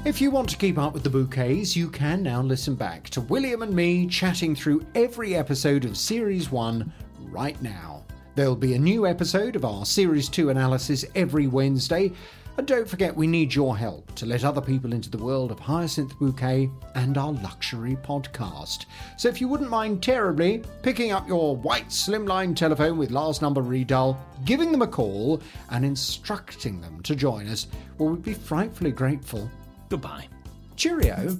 If 0.08 0.22
you 0.22 0.32
want 0.32 0.48
to 0.52 0.58
keep 0.58 0.78
up 0.78 0.94
with 0.94 1.04
the 1.04 1.10
bouquets, 1.10 1.76
you 1.76 1.90
can 1.90 2.24
now 2.24 2.42
listen 2.42 2.76
back 2.76 3.10
to 3.10 3.20
William 3.20 3.62
and 3.62 3.76
me 3.76 4.08
chatting 4.08 4.56
through 4.56 4.86
every 4.96 5.36
episode 5.36 5.84
of 5.84 5.98
Series 5.98 6.50
1 6.50 6.94
right 7.24 7.62
now. 7.62 8.06
There'll 8.34 8.56
be 8.56 8.76
a 8.76 8.80
new 8.80 9.06
episode 9.06 9.58
of 9.58 9.66
our 9.66 9.86
Series 9.86 10.30
2 10.30 10.50
analysis 10.50 11.04
every 11.14 11.48
Wednesday. 11.48 12.14
And 12.56 12.66
don't 12.66 12.88
forget, 12.88 13.14
we 13.14 13.28
need 13.28 13.54
your 13.54 13.76
help 13.76 14.16
to 14.16 14.26
let 14.26 14.46
other 14.46 14.62
people 14.62 14.94
into 14.94 15.10
the 15.10 15.18
world 15.18 15.52
of 15.52 15.60
Hyacinth 15.60 16.18
Bouquet 16.18 16.70
and 16.96 17.18
our 17.18 17.34
luxury 17.34 17.98
podcast. 17.98 18.86
So 19.18 19.28
if 19.28 19.42
you 19.42 19.50
wouldn't 19.50 19.70
mind 19.70 20.02
terribly 20.02 20.64
picking 20.84 21.12
up 21.12 21.28
your 21.28 21.58
white 21.58 21.90
slimline 21.90 22.56
telephone 22.56 22.98
with 22.98 23.12
last 23.12 23.42
number 23.42 23.62
redial, 23.62 24.18
giving 24.46 24.72
them 24.72 24.84
a 24.84 24.88
call, 24.88 25.42
and 25.70 25.84
instructing 25.84 26.80
them 26.80 27.04
to 27.04 27.14
join 27.14 27.50
us, 27.50 27.68
well, 27.98 28.12
we'd 28.12 28.24
be 28.24 28.34
frightfully 28.34 28.94
grateful. 28.94 29.52
Goodbye. 29.90 30.28
Cheerio. 30.76 31.40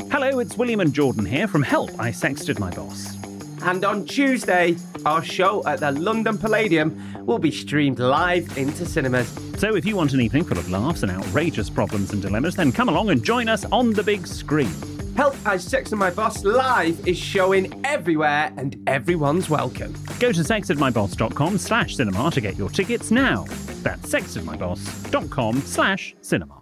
Hello, 0.00 0.40
it's 0.40 0.56
William 0.56 0.80
and 0.80 0.92
Jordan 0.92 1.24
here 1.24 1.46
from 1.46 1.62
Help, 1.62 1.90
I 1.98 2.10
Sexted 2.10 2.58
My 2.58 2.70
Boss. 2.70 3.16
And 3.62 3.84
on 3.84 4.04
Tuesday, 4.04 4.76
our 5.06 5.22
show 5.22 5.64
at 5.66 5.80
the 5.80 5.92
London 5.92 6.36
Palladium 6.38 7.24
will 7.24 7.38
be 7.38 7.50
streamed 7.50 7.98
live 7.98 8.56
into 8.58 8.84
cinemas. 8.84 9.32
So 9.58 9.76
if 9.76 9.84
you 9.84 9.96
want 9.96 10.12
an 10.12 10.20
evening 10.20 10.44
full 10.44 10.58
of 10.58 10.68
laughs 10.70 11.02
and 11.02 11.12
outrageous 11.12 11.70
problems 11.70 12.12
and 12.12 12.20
dilemmas, 12.20 12.56
then 12.56 12.72
come 12.72 12.88
along 12.88 13.10
and 13.10 13.24
join 13.24 13.48
us 13.48 13.64
on 13.66 13.92
the 13.92 14.02
big 14.02 14.26
screen. 14.26 14.72
Help 15.16 15.34
I 15.46 15.56
Sexted 15.56 15.98
My 15.98 16.10
Boss 16.10 16.42
live 16.44 17.06
is 17.06 17.18
showing 17.18 17.80
everywhere 17.84 18.52
and 18.56 18.82
everyone's 18.88 19.48
welcome. 19.48 19.92
Go 20.18 20.32
to 20.32 20.40
sextedmyboss.com 20.40 21.58
slash 21.58 21.96
cinema 21.96 22.30
to 22.32 22.40
get 22.40 22.56
your 22.56 22.70
tickets 22.70 23.10
now. 23.10 23.44
That's 23.82 24.08
sextedmyboss.com 24.08 25.60
slash 25.62 26.14
cinema. 26.22 26.61